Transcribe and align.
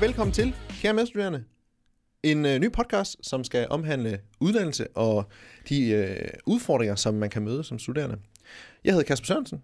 velkommen 0.00 0.34
til, 0.34 0.54
kære 0.82 0.94
medstuderende. 0.94 1.44
En 2.22 2.46
øh, 2.46 2.58
ny 2.58 2.72
podcast, 2.72 3.16
som 3.22 3.44
skal 3.44 3.66
omhandle 3.70 4.20
uddannelse 4.40 4.86
og 4.96 5.24
de 5.68 5.90
øh, 5.90 6.28
udfordringer, 6.46 6.94
som 6.94 7.14
man 7.14 7.30
kan 7.30 7.42
møde 7.42 7.64
som 7.64 7.78
studerende. 7.78 8.16
Jeg 8.84 8.92
hedder 8.92 9.06
Kasper 9.06 9.26
Sørensen, 9.26 9.62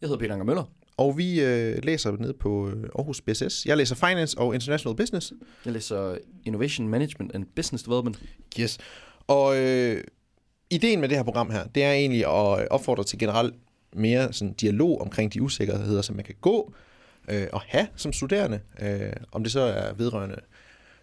Jeg 0.00 0.08
hedder 0.08 0.20
Peter 0.20 0.32
Anker 0.32 0.44
Møller. 0.44 0.64
og 0.96 1.18
vi 1.18 1.40
øh, 1.40 1.84
læser 1.84 2.12
ned 2.12 2.32
på 2.32 2.68
øh, 2.68 2.82
Aarhus 2.98 3.20
BSS. 3.20 3.66
Jeg 3.66 3.76
læser 3.76 3.94
Finance 3.94 4.38
og 4.38 4.54
International 4.54 4.96
Business. 4.96 5.32
Jeg 5.64 5.72
læser 5.72 6.16
Innovation 6.44 6.88
Management 6.88 7.34
and 7.34 7.46
Business 7.56 7.84
Development. 7.84 8.22
Yes. 8.60 8.78
Og 9.26 9.56
øh, 9.58 10.04
ideen 10.70 11.00
med 11.00 11.08
det 11.08 11.16
her 11.16 11.24
program 11.24 11.50
her, 11.50 11.66
det 11.66 11.84
er 11.84 11.92
egentlig 11.92 12.20
at 12.20 12.68
opfordre 12.68 13.04
til 13.04 13.18
generelt 13.18 13.54
mere 13.92 14.32
sådan 14.32 14.54
dialog 14.54 15.00
omkring 15.00 15.34
de 15.34 15.42
usikkerheder, 15.42 16.02
som 16.02 16.16
man 16.16 16.24
kan 16.24 16.34
gå 16.40 16.74
øh, 17.30 17.46
og 17.52 17.60
have 17.60 17.86
som 17.96 18.12
studerende. 18.12 18.60
Øh, 18.82 19.12
om 19.32 19.42
det 19.42 19.52
så 19.52 19.60
er 19.60 19.92
vedrørende 19.92 20.36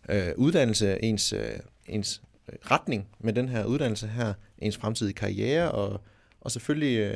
øh, 0.09 0.27
uddannelse, 0.37 1.03
ens, 1.03 1.33
øh, 1.33 1.41
ens 1.85 2.21
øh, 2.49 2.55
retning 2.71 3.07
med 3.19 3.33
den 3.33 3.49
her 3.49 3.65
uddannelse 3.65 4.07
her, 4.07 4.33
ens 4.59 4.77
fremtidige 4.77 5.13
karriere 5.13 5.71
og, 5.71 6.01
og 6.41 6.51
selvfølgelig 6.51 6.97
øh, 6.97 7.13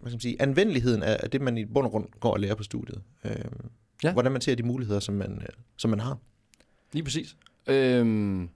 hvad 0.00 0.10
skal 0.10 0.14
man 0.16 0.20
sige, 0.20 0.42
anvendeligheden 0.42 1.02
af, 1.02 1.30
det, 1.30 1.40
man 1.40 1.58
i 1.58 1.64
bund 1.64 1.84
og 1.86 1.90
grund 1.90 2.06
går 2.20 2.32
og 2.32 2.40
lærer 2.40 2.54
på 2.54 2.62
studiet. 2.62 3.02
Øh, 3.24 3.34
Ja. 4.04 4.12
Hvordan 4.12 4.32
man 4.32 4.40
ser 4.40 4.54
de 4.54 4.62
muligheder, 4.62 5.00
som 5.00 5.14
man, 5.14 5.38
øh, 5.42 5.48
som 5.76 5.90
man 5.90 6.00
har. 6.00 6.18
Lige 6.92 7.02
præcis. 7.04 7.36
Øhm, 7.66 8.48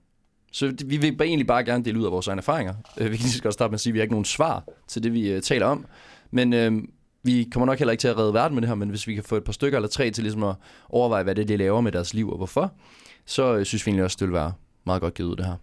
så 0.51 0.67
det- 0.67 0.89
vi 0.89 0.97
vil 0.97 1.21
egentlig 1.21 1.47
bare 1.47 1.63
gerne 1.65 1.83
dele 1.85 1.99
ud 1.99 2.05
af 2.05 2.11
vores 2.11 2.27
egne 2.27 2.39
erfaringer. 2.39 2.73
Øh, 2.97 3.11
vi 3.11 3.17
kan 3.17 3.23
lige 3.23 3.31
så 3.33 3.43
godt 3.43 3.53
starte 3.53 3.71
med 3.71 3.73
at 3.75 3.79
sige, 3.81 3.91
at 3.91 3.93
vi 3.93 3.99
har 3.99 4.03
ikke 4.03 4.13
nogen 4.13 4.25
svar 4.25 4.63
til 4.87 5.03
det, 5.03 5.13
vi 5.13 5.29
øh, 5.29 5.41
taler 5.41 5.65
om. 5.65 5.85
Men 6.31 6.53
øhm, 6.53 6.89
vi 7.25 7.49
kommer 7.51 7.65
nok 7.65 7.79
heller 7.79 7.91
ikke 7.91 8.01
til 8.01 8.07
at 8.07 8.17
redde 8.17 8.33
verden 8.33 8.55
med 8.55 8.61
det 8.61 8.67
her, 8.67 8.75
men 8.75 8.89
hvis 8.89 9.07
vi 9.07 9.15
kan 9.15 9.23
få 9.23 9.35
et 9.35 9.43
par 9.43 9.53
stykker 9.53 9.77
eller 9.77 9.89
tre 9.89 10.11
til 10.11 10.23
ligesom 10.23 10.43
at 10.43 10.55
overveje, 10.89 11.23
hvad 11.23 11.35
det 11.35 11.41
er, 11.41 11.45
de 11.45 11.57
laver 11.57 11.81
med 11.81 11.91
deres 11.91 12.13
liv 12.13 12.29
og 12.29 12.37
hvorfor, 12.37 12.73
så 13.25 13.55
øh, 13.55 13.65
synes 13.65 13.85
vi 13.85 13.89
egentlig 13.89 14.03
også, 14.03 14.17
det 14.19 14.27
vil 14.27 14.33
være 14.33 14.53
meget 14.85 15.01
godt 15.01 15.13
givet 15.13 15.29
ud 15.29 15.35
det 15.35 15.45
her. 15.45 15.55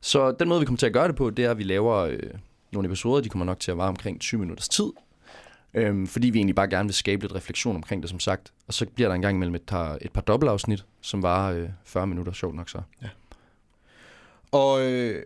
Så 0.00 0.32
den 0.32 0.48
måde, 0.48 0.60
vi 0.60 0.66
kommer 0.66 0.78
til 0.78 0.86
at 0.86 0.92
gøre 0.92 1.08
det 1.08 1.16
på, 1.16 1.30
det 1.30 1.44
er, 1.44 1.50
at 1.50 1.58
vi 1.58 1.62
laver 1.62 1.94
øh, 1.94 2.18
nogle 2.72 2.86
episoder, 2.86 3.22
de 3.22 3.28
kommer 3.28 3.46
nok 3.46 3.60
til 3.60 3.70
at 3.70 3.78
vare 3.78 3.88
omkring 3.88 4.20
20 4.20 4.40
minutters 4.40 4.68
tid. 4.68 4.90
Øhm, 5.74 6.06
fordi 6.06 6.30
vi 6.30 6.38
egentlig 6.38 6.54
bare 6.54 6.68
gerne 6.68 6.88
vil 6.88 6.94
skabe 6.94 7.22
lidt 7.22 7.34
refleksion 7.34 7.76
omkring 7.76 8.02
det, 8.02 8.10
som 8.10 8.20
sagt. 8.20 8.52
Og 8.66 8.74
så 8.74 8.86
bliver 8.94 9.08
der 9.08 9.14
en 9.14 9.22
gang 9.22 9.36
imellem 9.36 9.54
et 9.54 9.62
par, 9.62 9.98
et 10.00 10.12
par 10.12 10.20
dobbeltafsnit, 10.20 10.84
som 11.00 11.22
varer 11.22 11.56
øh, 11.56 11.68
40 11.84 12.06
minutter, 12.06 12.32
sjovt 12.32 12.54
nok 12.54 12.68
så. 12.68 12.80
Ja. 13.02 13.08
Og 14.52 14.92
øh, 14.92 15.22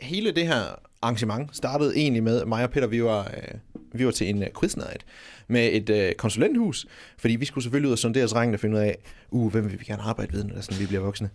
hele 0.00 0.32
det 0.32 0.46
her 0.46 0.62
arrangement 1.02 1.56
startede 1.56 1.96
egentlig 1.96 2.22
med, 2.22 2.44
mig 2.44 2.64
og 2.64 2.70
Peter, 2.70 2.86
vi 2.86 3.04
var, 3.04 3.20
øh, 3.20 3.58
vi 3.94 4.06
var 4.06 4.12
til 4.12 4.28
en 4.28 4.38
uh, 4.38 4.48
quiz 4.60 4.76
night 4.76 5.06
med 5.48 5.72
et 5.72 5.90
øh, 5.90 6.12
konsulenthus, 6.14 6.86
fordi 7.18 7.36
vi 7.36 7.44
skulle 7.44 7.64
selvfølgelig 7.64 7.88
ud 7.88 7.92
og 7.92 7.98
sondere 7.98 8.28
terrænet 8.28 8.54
og 8.54 8.60
finde 8.60 8.76
ud 8.76 8.82
af, 8.82 8.98
uh, 9.30 9.52
hvem 9.52 9.70
vil 9.70 9.80
vi 9.80 9.84
gerne 9.84 10.02
arbejde 10.02 10.32
ved, 10.32 10.44
når 10.44 10.60
sådan, 10.60 10.80
vi 10.80 10.86
bliver 10.86 11.02
voksne. 11.02 11.30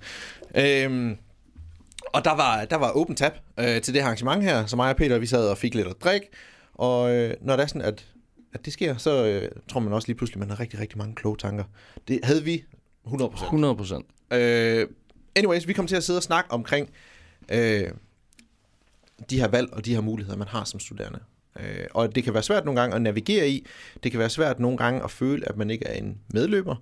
Øhm, 0.56 1.18
og 2.14 2.26
der 2.26 2.36
var, 2.36 2.66
der 2.66 2.76
var 2.76 2.92
open 2.92 3.16
tab 3.16 3.34
øh, 3.60 3.82
til 3.82 3.94
det 3.94 4.02
her 4.02 4.06
arrangement 4.08 4.44
her, 4.44 4.66
så 4.66 4.76
mig 4.76 4.90
og 4.90 4.96
Peter, 4.96 5.18
vi 5.18 5.26
sad 5.26 5.50
og 5.50 5.58
fik 5.58 5.76
lidt 5.76 5.88
at 5.88 5.96
drikke, 6.04 6.30
og 6.74 7.16
øh, 7.16 7.34
når 7.42 7.56
det 7.56 7.64
er 7.64 7.68
sådan, 7.68 7.82
at, 7.82 8.06
at 8.54 8.66
det 8.66 8.74
sker, 8.74 8.98
så 8.98 9.26
øh, 9.26 9.52
tror 9.68 9.80
man 9.80 9.94
også 9.94 10.08
lige 10.08 10.18
pludselig, 10.18 10.40
man 10.40 10.50
har 10.50 10.60
rigtig, 10.60 10.80
rigtig 10.80 10.98
mange 10.98 11.16
kloge 11.16 11.38
tanker. 11.38 11.64
Det 12.08 12.20
havde 12.24 12.44
vi 12.44 12.64
100%. 13.08 13.44
100 13.44 13.76
procent. 13.76 14.06
Øh, 14.34 14.88
anyways, 15.36 15.68
vi 15.68 15.74
kommer 15.74 15.88
til 15.88 15.96
at 15.96 16.04
sidde 16.04 16.20
og 16.20 16.24
snakke 16.24 16.52
omkring 16.52 16.90
øh, 17.52 17.92
de 19.30 19.40
her 19.40 19.48
valg 19.48 19.74
og 19.74 19.86
de 19.86 19.94
her 19.94 20.02
muligheder, 20.02 20.38
man 20.38 20.48
har 20.48 20.64
som 20.64 20.80
studerende. 20.80 21.20
Øh, 21.60 21.86
og 21.94 22.16
det 22.16 22.24
kan 22.24 22.34
være 22.34 22.44
svært 22.44 22.66
nogle 22.66 22.80
gange 22.80 22.96
at 22.96 23.02
navigere 23.02 23.50
i. 23.50 23.66
Det 24.04 24.12
kan 24.12 24.20
være 24.20 24.30
svært 24.30 24.60
nogle 24.60 24.78
gange 24.78 25.04
at 25.04 25.12
føle, 25.12 25.50
at 25.50 25.58
man 25.58 25.70
ikke 25.70 25.86
er 25.86 25.94
en 25.94 26.18
medløber 26.34 26.76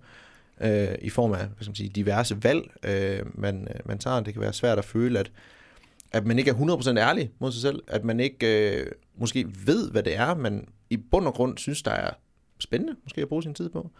øh, 0.61 0.95
i 1.01 1.09
form 1.09 1.31
af 1.31 1.38
hvad 1.38 1.55
skal 1.59 1.69
man 1.69 1.75
sige, 1.75 1.89
diverse 1.89 2.44
valg, 2.44 2.72
øh, 2.83 3.25
man, 3.33 3.67
øh, 3.75 3.79
man 3.85 3.97
tager. 3.97 4.19
Det 4.19 4.33
kan 4.33 4.41
være 4.41 4.53
svært 4.53 4.77
at 4.77 4.85
føle, 4.85 5.19
at, 5.19 5.31
at 6.11 6.25
man 6.25 6.39
ikke 6.39 6.51
er 6.51 6.55
100% 6.55 6.97
ærlig 6.97 7.31
mod 7.39 7.51
sig 7.51 7.61
selv. 7.61 7.83
At 7.88 8.03
man 8.03 8.19
ikke 8.19 8.72
øh, 8.72 8.91
måske 9.17 9.47
ved, 9.66 9.91
hvad 9.91 10.03
det 10.03 10.16
er, 10.16 10.35
man 10.35 10.67
i 10.89 10.97
bund 10.97 11.27
og 11.27 11.33
grund 11.33 11.57
synes, 11.57 11.83
der 11.83 11.91
er 11.91 12.11
spændende 12.59 12.95
måske 13.03 13.21
at 13.21 13.27
bruge 13.27 13.44
sin 13.44 13.53
tid 13.53 13.69
på. 13.69 13.91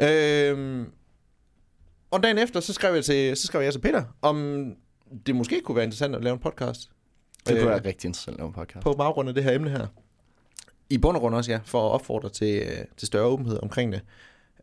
Øh, 0.00 0.86
og 2.10 2.22
dagen 2.22 2.38
efter, 2.38 2.60
så 2.60 2.72
skrev 2.72 2.94
jeg, 2.94 3.04
til, 3.04 3.36
så 3.36 3.46
skrev 3.46 3.62
jeg 3.62 3.72
til 3.72 3.80
Peter, 3.80 4.04
om 4.22 4.72
det 5.26 5.36
måske 5.36 5.60
kunne 5.60 5.76
være 5.76 5.84
interessant 5.84 6.16
at 6.16 6.24
lave 6.24 6.34
en 6.34 6.40
podcast. 6.40 6.90
Det 7.48 7.60
kunne 7.60 7.60
Øh, 7.60 7.66
være 7.70 7.84
rigtig 7.88 8.08
interessant 8.08 8.34
at 8.34 8.38
lave 8.38 8.46
en 8.48 8.52
podcast. 8.52 8.82
På 8.84 8.92
baggrund 8.92 9.28
af 9.28 9.34
det 9.34 9.44
her 9.44 9.52
emne 9.52 9.70
her. 9.70 9.86
I 10.90 10.98
bund 10.98 11.16
og 11.16 11.20
grund 11.20 11.34
også, 11.34 11.50
ja, 11.52 11.60
for 11.64 11.86
at 11.88 11.92
opfordre 11.92 12.28
til, 12.28 12.62
øh, 12.62 12.84
til 12.96 13.06
større 13.06 13.24
åbenhed 13.26 13.58
omkring 13.62 13.92
det. 13.92 14.00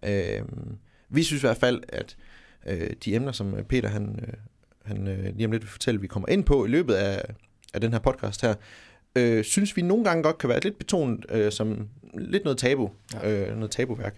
Øh, 0.04 0.42
vi 1.10 1.24
synes 1.24 1.44
i 1.44 1.46
hvert 1.46 1.58
fald, 1.58 1.82
at 1.90 2.18
øh, 2.68 2.90
de 3.06 3.16
emner, 3.16 3.32
som 3.32 3.56
Peter 3.70 3.90
han, 3.90 4.20
øh, 4.28 4.34
han 4.86 5.08
øh, 5.08 5.36
lige 5.36 5.46
om 5.46 5.52
lidt 5.52 5.64
vil 5.64 5.70
fortælle, 5.70 6.02
vi 6.02 6.08
kommer 6.08 6.30
ind 6.30 6.44
på 6.44 6.66
i 6.66 6.68
løbet 6.68 6.94
af, 6.94 7.26
af 7.74 7.82
den 7.82 7.92
her 7.92 8.00
podcast 8.00 8.42
her, 8.42 8.54
øh, 9.16 9.44
synes 9.44 9.76
vi 9.78 9.82
nogle 9.82 10.04
gange 10.04 10.24
godt 10.24 10.38
kan 10.38 10.50
være 10.50 10.60
lidt 10.60 10.78
betonet 10.78 11.26
øh, 11.30 11.52
som 11.52 11.88
lidt 12.18 12.44
noget 12.44 12.58
tabu, 12.58 12.92
Ja. 13.14 13.30
ja. 13.30 13.50
øh, 13.50 13.56
noget 13.58 13.72
tabuværk. 13.72 14.16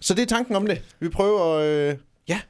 Så 0.00 0.14
det 0.14 0.22
er 0.22 0.26
tanken 0.26 0.56
om 0.56 0.66
det. 0.66 0.82
Vi 1.00 1.08
prøver, 1.08 1.46
øh, 1.90 1.96
ja, 2.28 2.40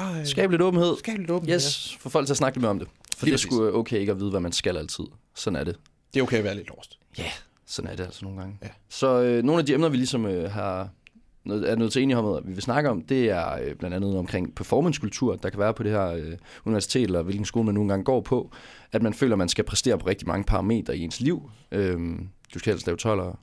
øh, 0.00 0.26
Skab 0.26 0.50
lidt 0.50 0.62
åbenhed. 0.62 0.96
skabe 0.98 1.18
lidt 1.18 1.30
åbenhed. 1.30 1.54
Yes, 1.56 1.96
få 2.00 2.08
folk 2.08 2.26
til 2.26 2.32
at 2.32 2.36
snakke 2.36 2.56
lidt 2.58 2.62
mere 2.62 2.70
om 2.70 2.78
det. 2.78 2.88
For 3.16 3.26
det 3.26 3.32
er 3.32 3.38
sgu 3.38 3.68
okay 3.68 3.98
ikke 3.98 4.12
at 4.12 4.20
vide, 4.20 4.30
hvad 4.30 4.40
man 4.40 4.52
skal 4.52 4.76
altid. 4.76 5.04
Sådan 5.34 5.56
er 5.56 5.64
det. 5.64 5.76
Det 6.14 6.20
er 6.20 6.24
okay 6.24 6.38
at 6.38 6.44
være 6.44 6.54
lidt 6.54 6.68
lost. 6.68 6.98
Sådan 7.66 7.90
er 7.90 7.96
det 7.96 8.04
altså 8.04 8.24
nogle 8.24 8.40
gange. 8.40 8.58
Ja. 8.62 8.68
Så 8.88 9.22
øh, 9.22 9.42
nogle 9.42 9.60
af 9.60 9.66
de 9.66 9.74
emner, 9.74 9.88
vi 9.88 9.96
ligesom 9.96 10.26
øh, 10.26 10.50
har 10.50 10.88
noget, 11.44 11.70
er 11.70 11.76
noget 11.76 11.92
til 11.92 12.02
enighed 12.02 12.24
om, 12.24 12.36
at 12.36 12.48
vi 12.48 12.52
vil 12.52 12.62
snakke 12.62 12.90
om, 12.90 13.02
det 13.02 13.30
er 13.30 13.58
øh, 13.62 13.74
blandt 13.74 13.96
andet 13.96 14.18
omkring 14.18 14.54
performancekultur, 14.54 15.36
der 15.36 15.50
kan 15.50 15.58
være 15.58 15.74
på 15.74 15.82
det 15.82 15.92
her 15.92 16.06
øh, 16.06 16.36
universitet, 16.64 17.04
eller 17.04 17.22
hvilken 17.22 17.44
skole 17.44 17.64
man 17.64 17.74
nogle 17.74 17.88
gange 17.88 18.04
går 18.04 18.20
på, 18.20 18.50
at 18.92 19.02
man 19.02 19.14
føler, 19.14 19.34
at 19.34 19.38
man 19.38 19.48
skal 19.48 19.64
præstere 19.64 19.98
på 19.98 20.06
rigtig 20.06 20.28
mange 20.28 20.44
parametre 20.44 20.96
i 20.96 21.00
ens 21.00 21.20
liv. 21.20 21.50
Øhm, 21.72 22.28
du 22.54 22.58
skal 22.58 22.72
helst 22.72 22.86
lave 22.86 22.98
12'ere, 23.02 23.36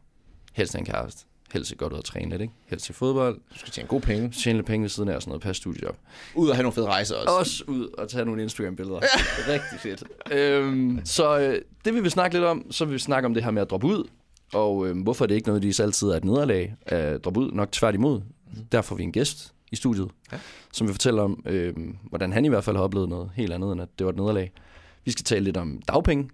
helst 0.54 0.76
en 0.76 0.86
kæreste, 0.86 1.26
helst 1.54 1.70
se 1.70 1.76
godt 1.76 1.94
ud 1.94 1.98
at 1.98 2.04
træne 2.04 2.30
lidt, 2.30 2.42
ikke? 2.42 2.54
helst 2.66 2.86
til 2.86 2.96
fodbold, 2.96 3.36
Du 3.54 3.58
skal 3.60 3.72
tjene 3.72 3.88
gode 3.88 4.02
penge. 4.02 4.30
tjene 4.32 4.58
lidt 4.58 4.68
penge 4.68 4.82
ved 4.82 4.90
siden 4.90 5.10
af 5.10 5.16
og 5.16 5.22
sådan 5.22 5.30
noget, 5.30 5.42
passe 5.42 5.62
studiejob. 5.62 5.98
Ud 6.36 6.50
og 6.50 6.56
have 6.56 6.64
nogle 6.64 6.74
fede 6.74 6.86
rejser 6.86 7.16
også. 7.16 7.30
Også 7.40 7.64
ud 7.68 7.88
og 7.98 8.10
tage 8.10 8.26
nogle 8.26 8.42
Instagram-billeder. 8.44 9.00
Rigtig 9.48 9.80
fedt. 9.80 10.04
Øhm, 10.32 11.02
så 11.06 11.40
øh, 11.40 11.62
det 11.86 11.94
vil 11.94 12.04
vi 12.04 12.10
snakke 12.10 12.36
lidt 12.36 12.46
om. 12.46 12.72
Så 12.72 12.86
vil 12.86 12.94
vi 12.94 13.00
snakke 13.00 13.26
om 13.26 13.34
det 13.34 13.44
her 13.44 13.52
med 13.52 13.62
at 13.62 13.70
droppe 13.70 13.88
ud. 13.88 14.10
Og 14.54 14.88
øh, 14.88 15.02
hvorfor 15.04 15.26
det 15.26 15.36
ikke 15.36 15.48
nødvendigvis 15.48 15.80
altid 15.80 16.08
er 16.08 16.16
et 16.18 16.26
nederlag 16.26 16.76
at 16.86 17.24
droppe 17.26 17.40
ud. 17.40 17.52
Nok 17.52 17.72
tværtimod. 17.72 18.22
Derfor 18.72 18.88
får 18.88 18.96
vi 18.96 19.04
en 19.04 19.12
gæst 19.12 19.54
i 19.72 19.76
studiet, 19.76 20.10
Ja. 20.32 20.38
som 20.74 20.88
vil 20.88 20.94
fortælle 20.94 21.22
om, 21.22 21.44
øh, 21.46 21.74
hvordan 22.04 22.34
han 22.34 22.46
i 22.46 22.50
hvert 22.50 22.64
fald 22.64 22.76
har 22.76 22.84
oplevet 22.84 23.10
noget 23.10 23.32
helt 23.36 23.54
andet, 23.54 23.72
end 23.72 23.82
at 23.82 23.88
det 24.00 24.06
var 24.06 24.12
et 24.12 24.18
nederlag. 24.18 24.52
Vi 25.06 25.12
skal 25.12 25.24
tale 25.26 25.44
lidt 25.46 25.58
om 25.58 25.82
dagpenge. 25.88 26.30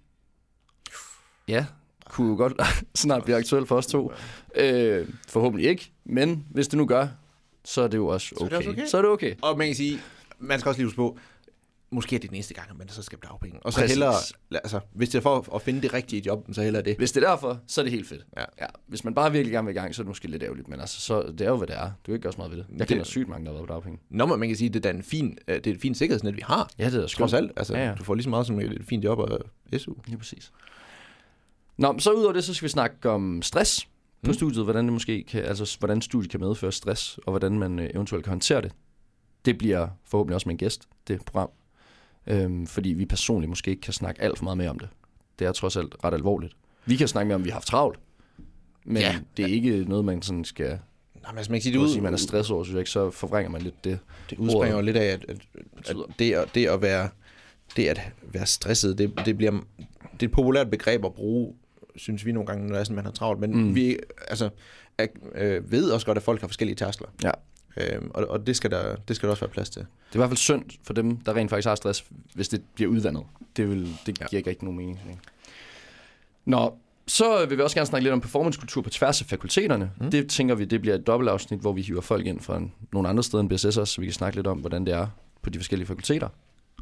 Ja, 1.48 1.66
kunne 2.10 2.38
godt 2.38 2.54
snart 2.96 3.24
blive 3.24 3.38
aktuelt 3.38 3.68
for 3.68 3.76
os 3.76 3.88
to. 3.88 4.12
Øh, 4.56 5.08
forhåbentlig 5.28 5.70
ikke, 5.70 5.92
men 6.06 6.46
hvis 6.52 6.68
det 6.68 6.78
nu 6.78 6.86
gør, 6.86 7.08
så 7.66 7.82
er 7.82 7.88
det 7.88 7.98
jo 7.98 8.08
også 8.08 8.36
er 8.40 8.44
okay. 8.46 8.50
det 8.50 8.58
også 8.58 8.70
okay. 8.70 8.86
Så 8.86 8.98
er 8.98 9.02
det 9.02 9.12
okay. 9.12 9.36
Og 9.42 9.58
man 9.58 9.68
kan 9.68 9.76
sige, 9.76 10.00
man 10.40 10.60
skal 10.60 10.70
også 10.70 10.80
lige 10.80 10.86
huske 10.88 10.96
på, 10.98 11.18
måske 11.92 12.16
er 12.16 12.20
det 12.20 12.32
næste 12.32 12.54
gang, 12.54 12.68
at 12.72 12.78
man 12.78 12.90
så 12.90 13.02
skal 13.02 13.18
dagpenge. 13.30 13.60
Og 13.62 13.74
så 13.74 13.80
Præcis. 13.80 13.92
hellere, 13.92 14.14
altså, 14.52 14.80
hvis 14.94 15.10
det 15.10 15.18
er 15.18 15.22
for 15.22 15.56
at 15.56 15.62
finde 15.62 15.82
det 15.82 15.94
rigtige 15.94 16.22
job, 16.26 16.48
så 16.52 16.62
hellere 16.62 16.84
det. 16.84 16.98
Hvis 16.98 17.12
det 17.12 17.24
er 17.24 17.30
derfor, 17.30 17.60
så 17.68 17.82
er 17.82 17.84
det 17.86 17.92
helt 17.92 18.08
fedt. 18.08 18.26
Ja. 18.38 18.44
ja. 18.62 18.66
Hvis 18.88 19.04
man 19.04 19.14
bare 19.14 19.32
virkelig 19.32 19.52
gerne 19.52 19.66
vil 19.66 19.76
i 19.76 19.80
gang, 19.80 19.96
så 19.96 20.02
er 20.02 20.04
det 20.04 20.08
måske 20.08 20.28
lidt 20.28 20.44
ærgerligt. 20.44 20.68
Men 20.68 20.80
altså, 20.80 21.02
så, 21.02 21.22
det 21.22 21.42
er 21.42 21.50
jo, 21.50 21.58
hvad 21.58 21.68
det 21.68 21.76
er. 21.76 21.86
Du 21.86 21.92
kan 22.06 22.14
ikke 22.14 22.24
gøre 22.24 22.34
så 22.34 22.38
meget 22.38 22.52
ved 22.52 22.58
det. 22.58 22.66
Jeg 22.72 22.80
Det- 22.80 22.88
kender 22.88 23.04
sygt 23.04 23.28
mange, 23.30 23.46
der 23.46 23.52
har 23.52 23.58
været 23.58 23.68
på 23.68 23.74
dagpenge. 23.74 24.00
Nå, 24.10 24.26
men 24.26 24.40
man 24.40 24.50
kan 24.50 24.58
sige, 24.58 24.70
det 24.70 24.86
er 24.86 24.90
en 24.90 25.04
fin, 25.04 25.38
øh, 25.48 25.56
det 25.56 25.68
er 25.68 25.72
et 25.74 25.82
fint 25.82 25.98
sikkerhedsnet, 25.98 26.36
vi 26.36 26.42
har. 26.46 26.70
Ja, 26.80 26.86
det 26.86 26.94
er 26.96 27.02
da 27.02 27.08
Trods 27.08 27.34
alt. 27.34 27.52
Altså, 27.58 27.74
Ja, 27.74 27.80
ja, 27.80 27.86
ja. 27.86 27.92
ja. 27.92 27.98
Du 27.98 28.04
får 28.04 28.16
lige 28.16 28.24
så 28.24 28.30
meget 28.30 28.48
som 28.48 28.60
et 28.60 28.82
fint 28.90 29.04
job 29.04 29.20
og 29.20 29.40
SU. 29.78 29.94
Lige 30.06 30.18
præcis. 30.18 30.52
Nå, 31.80 32.00
så 32.00 32.12
udover 32.12 32.34
det, 32.34 32.44
så 32.44 32.54
skal 32.54 32.66
vi 32.66 32.70
snakke 32.72 33.10
om 33.10 33.42
stress 33.42 33.86
på 34.24 34.28
Mm. 34.28 34.34
studiet. 34.34 34.64
Hvordan 34.64 34.86
det 34.86 34.94
måske 34.94 35.24
kan, 35.24 35.44
altså, 35.44 35.76
hvordan 35.80 36.02
studiet 36.02 36.32
kan 36.32 36.40
medføre 36.40 36.72
stress, 36.72 37.18
og 37.18 37.32
hvordan 37.32 37.60
man 37.60 37.80
øh, 37.80 37.90
eventuelt 37.96 38.24
kan 38.26 38.32
håndtere 38.32 38.62
det. 38.62 38.72
Det 39.46 39.58
bliver 39.58 39.88
forhåbentlig 40.06 40.36
også 40.36 40.50
med 40.50 40.54
en 40.54 40.58
gæst, 40.58 40.88
det 41.08 41.26
program. 41.26 41.50
Øhm, 42.28 42.68
fordi 42.68 42.90
vi 42.90 43.06
personligt 43.06 43.50
måske 43.50 43.72
ikke 43.72 43.82
kan 43.82 43.94
snakke 43.94 44.22
alt 44.22 44.38
for 44.38 44.44
meget 44.44 44.58
mere 44.58 44.70
om 44.70 44.80
det. 44.80 44.90
Det 45.40 45.48
er 45.48 45.52
trods 45.52 45.78
alt 45.78 45.96
ret 46.04 46.14
alvorligt. 46.14 46.54
Vi 46.86 46.96
kan 46.96 47.08
snakke 47.08 47.28
mere 47.28 47.36
om, 47.36 47.42
at 47.42 47.46
vi 47.46 47.50
har 47.50 47.56
haft 47.56 47.68
travlt. 47.68 48.00
Men 48.86 48.98
Ja. 48.98 49.16
det 49.38 49.46
er 49.46 49.50
ikke 49.50 49.86
noget, 49.88 50.06
man 50.06 50.22
sådan 50.22 50.44
skal... 50.46 50.68
Nej, 51.22 51.32
men 51.32 51.38
altså, 51.38 51.52
man 51.52 51.58
kan 51.60 51.64
sige, 51.64 51.74
Det 51.74 51.80
ud, 51.80 51.90
sige, 51.90 52.02
man 52.02 52.14
er 52.14 52.18
stresset 52.18 52.54
over, 52.56 52.64
synes 52.64 52.74
jeg 52.74 52.80
ikke, 52.80 52.90
så 52.92 53.12
forvrænger 53.12 53.52
man 53.52 53.62
lidt 53.62 53.84
det. 53.84 54.00
det 54.30 54.38
udspringer 54.38 54.76
jo 54.76 54.82
lidt 54.82 54.98
af, 54.98 55.06
at, 55.06 55.26
at, 55.30 55.38
at 55.90 55.96
det, 56.20 56.34
at, 56.34 56.56
det 56.56 56.68
at 56.68 56.82
være 56.82 57.10
det 57.76 57.88
at 57.88 58.02
være 58.24 58.46
stresset, 58.46 58.98
det, 58.98 59.22
det 59.26 59.38
bliver 59.38 59.52
det 59.52 60.26
er 60.26 60.30
et 60.30 60.32
populært 60.32 60.70
begreb 60.70 61.06
at 61.06 61.14
bruge, 61.14 61.54
synes 62.00 62.26
vi 62.26 62.32
nogle 62.32 62.48
gange, 62.48 62.64
når 62.68 62.74
det 62.74 62.80
er 62.80 62.84
sådan, 62.84 62.96
man 62.96 63.06
har 63.06 63.12
travlt. 63.12 63.40
Men 63.40 63.58
Mm. 63.58 63.76
vi 63.76 63.98
altså, 64.28 64.50
er, 64.98 65.08
øh, 65.36 65.72
ved 65.72 65.92
også 65.92 66.06
godt, 66.06 66.18
at 66.18 66.24
folk 66.24 66.42
har 66.42 66.48
forskellige 66.48 66.76
tærskler. 66.76 67.08
Ja. 67.24 67.32
Øhm, 67.78 68.12
og 68.14 68.28
og 68.30 68.48
det, 68.48 68.56
skal 68.56 68.72
der, 68.72 68.96
det 68.96 69.16
skal 69.16 69.28
der 69.28 69.32
også 69.32 69.42
være 69.46 69.52
plads 69.52 69.70
til. 69.70 69.82
Det 69.82 69.88
er 70.12 70.16
i 70.16 70.18
hvert 70.18 70.30
fald 70.30 70.38
synd 70.38 70.64
for 70.84 70.94
dem, 70.94 71.18
der 71.18 71.36
rent 71.36 71.50
faktisk 71.50 71.68
har 71.68 71.76
stress, 71.76 72.06
hvis 72.34 72.50
det 72.50 72.62
bliver 72.76 72.92
udvandet. 72.92 73.24
Det, 73.58 73.70
vil, 73.70 73.88
det 74.06 74.20
Ja. 74.22 74.26
giver 74.28 74.38
ikke 74.38 74.50
rigtig 74.50 74.64
nogen 74.64 74.78
mening. 74.78 75.22
Nå, 76.46 76.74
Så 77.08 77.46
vil 77.50 77.58
vi 77.58 77.64
også 77.64 77.76
gerne 77.76 77.86
snakke 77.88 78.04
lidt 78.04 78.14
om 78.14 78.22
performancekultur 78.22 78.82
på 78.82 78.90
tværs 78.90 79.22
af 79.22 79.28
fakulteterne. 79.28 79.92
Mm. 80.02 80.12
Det 80.12 80.30
tænker 80.30 80.56
vi, 80.56 80.66
det 80.66 80.82
bliver 80.82 80.96
et 80.96 81.08
dobbeltafsnit, 81.08 81.60
hvor 81.60 81.72
vi 81.74 81.82
hiver 81.82 82.02
folk 82.02 82.26
ind 82.26 82.40
fra 82.40 82.62
nogle 82.94 83.10
andre 83.10 83.24
steder 83.24 83.42
end 83.44 83.50
BSS 83.50 83.66
også, 83.78 83.86
så 83.86 84.02
vi 84.02 84.08
kan 84.08 84.14
snakke 84.14 84.36
lidt 84.38 84.48
om, 84.48 84.58
hvordan 84.60 84.86
det 84.86 84.94
er 84.94 85.08
på 85.42 85.50
de 85.50 85.60
forskellige 85.60 85.88
fakulteter. 85.88 86.30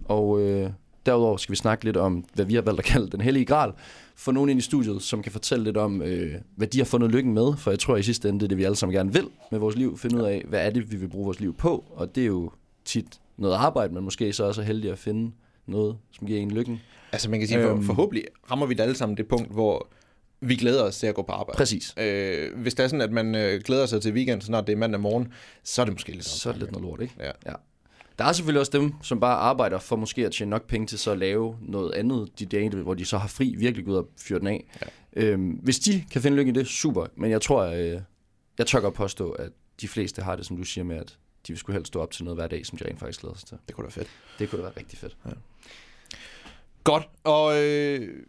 Og 0.05 0.41
øh, 0.41 0.69
derudover 1.07 1.37
skal 1.37 1.51
vi 1.51 1.57
snakke 1.57 1.85
lidt 1.85 1.97
om, 1.97 2.25
hvad 2.33 2.45
vi 2.45 2.55
har 2.55 2.61
valgt 2.61 2.79
at 2.79 2.85
kalde 2.85 3.09
den 3.09 3.21
hellige 3.21 3.45
gral, 3.45 3.71
for 4.15 4.31
nogen 4.31 4.49
ind 4.49 4.59
i 4.59 4.63
studiet, 4.63 5.01
som 5.01 5.23
kan 5.23 5.31
fortælle 5.31 5.63
lidt 5.63 5.77
om, 5.77 6.01
øh, 6.01 6.35
hvad 6.55 6.67
de 6.67 6.77
har 6.77 6.85
fundet 6.85 7.11
lykken 7.11 7.33
med, 7.33 7.57
for 7.57 7.71
jeg 7.71 7.79
tror 7.79 7.97
i 7.97 8.03
sidste 8.03 8.29
ende, 8.29 8.39
det 8.39 8.45
er 8.45 8.47
det, 8.47 8.57
vi 8.57 8.63
alle 8.63 8.75
sammen 8.75 8.95
gerne 8.95 9.13
vil 9.13 9.27
med 9.51 9.59
vores 9.59 9.75
liv, 9.75 9.97
finde 9.97 10.17
ud 10.17 10.21
af, 10.21 10.43
hvad 10.47 10.65
er 10.65 10.69
det, 10.69 10.91
vi 10.91 10.95
vil 10.97 11.07
bruge 11.09 11.25
vores 11.25 11.39
liv 11.39 11.55
på, 11.55 11.85
og 11.95 12.15
det 12.15 12.23
er 12.23 12.27
jo 12.27 12.51
tit 12.85 13.19
noget 13.37 13.55
arbejde, 13.55 13.93
men 13.93 14.03
måske 14.03 14.33
så 14.33 14.43
også 14.43 14.61
heldig 14.61 14.91
at 14.91 14.97
finde 14.99 15.31
noget, 15.65 15.97
som 16.11 16.27
giver 16.27 16.39
en 16.39 16.51
lykken. 16.51 16.79
Altså 17.11 17.29
man 17.29 17.39
kan 17.39 17.47
sige, 17.47 17.63
for, 17.63 17.69
Øhm. 17.69 17.83
forhåbentlig 17.83 18.23
rammer 18.51 18.65
vi 18.65 18.73
da 18.73 18.83
alle 18.83 18.95
sammen 18.95 19.17
det 19.17 19.27
punkt, 19.27 19.51
hvor 19.51 19.87
vi 20.41 20.55
glæder 20.55 20.83
os 20.83 20.97
til 20.97 21.07
at 21.07 21.15
gå 21.15 21.21
på 21.21 21.31
arbejde. 21.31 21.57
Præcis. 21.57 21.93
Øh, 21.99 22.57
hvis 22.61 22.73
det 22.73 22.83
er 22.83 22.87
sådan, 22.87 23.01
at 23.01 23.11
man 23.11 23.35
øh, 23.35 23.61
glæder 23.65 23.85
sig 23.85 24.01
til 24.01 24.13
weekend, 24.13 24.41
så 24.41 24.45
snart 24.45 24.67
det 24.67 24.73
er 24.73 24.77
mandag 24.77 25.01
morgen, 25.01 25.33
så 25.63 25.81
er 25.81 25.85
det 25.85 25.93
måske 25.93 26.11
lidt 26.11 26.25
Så 26.25 26.49
er 26.49 26.53
det 26.53 26.59
lidt 26.61 26.71
noget 26.71 26.87
lort, 26.87 27.01
ikke? 27.01 27.13
Ja. 27.19 27.31
ja. 27.45 27.53
Der 28.19 28.25
er 28.25 28.31
selvfølgelig 28.31 28.59
også 28.59 28.71
dem, 28.71 28.93
som 29.01 29.19
bare 29.19 29.35
arbejder 29.35 29.79
for 29.79 29.95
måske 29.95 30.25
at 30.25 30.31
tjene 30.31 30.49
nok 30.49 30.67
penge 30.67 30.87
til 30.87 30.99
så 30.99 31.11
at 31.11 31.17
lave 31.17 31.57
noget 31.61 31.93
andet 31.93 32.39
de 32.39 32.45
dage, 32.45 32.69
hvor 32.69 32.93
de 32.93 33.05
så 33.05 33.17
har 33.17 33.27
fri, 33.27 33.55
virkelig 33.57 33.85
gå 33.85 33.91
ud 33.91 33.97
og 33.97 34.09
fyre 34.17 34.39
den 34.39 34.47
af. 34.47 34.65
Ja. 34.81 34.87
Øhm, 35.23 35.49
hvis 35.49 35.79
de 35.79 36.03
kan 36.11 36.21
finde 36.21 36.37
lykke 36.37 36.49
i 36.49 36.53
det, 36.53 36.67
super. 36.67 37.05
Men 37.15 37.31
jeg 37.31 37.41
tror, 37.41 37.63
øh, 37.63 38.01
jeg 38.57 38.67
tør 38.67 38.79
godt 38.79 38.93
påstå, 38.93 39.31
at 39.31 39.51
de 39.81 39.87
fleste 39.87 40.21
har 40.21 40.35
det, 40.35 40.45
som 40.45 40.57
du 40.57 40.63
siger 40.63 40.85
med, 40.85 40.97
at 40.97 41.17
de 41.47 41.53
vil 41.53 41.57
skulle 41.57 41.75
helst 41.75 41.87
stå 41.87 42.01
op 42.01 42.11
til 42.11 42.23
noget 42.23 42.37
hver 42.37 42.47
dag, 42.47 42.65
som 42.65 42.77
de 42.77 42.85
rent 42.85 42.99
faktisk 42.99 43.21
glæder 43.21 43.35
sig 43.35 43.47
til. 43.47 43.57
Det 43.67 43.75
kunne 43.75 43.83
da 43.83 43.87
være 43.87 44.05
fedt. 44.05 44.09
Det 44.39 44.49
kunne 44.49 44.57
da 44.57 44.63
være 44.63 44.77
rigtig 44.77 44.99
fedt. 44.99 45.17
Godt, 46.83 47.09
og... 47.23 47.63
Øh, 47.63 48.23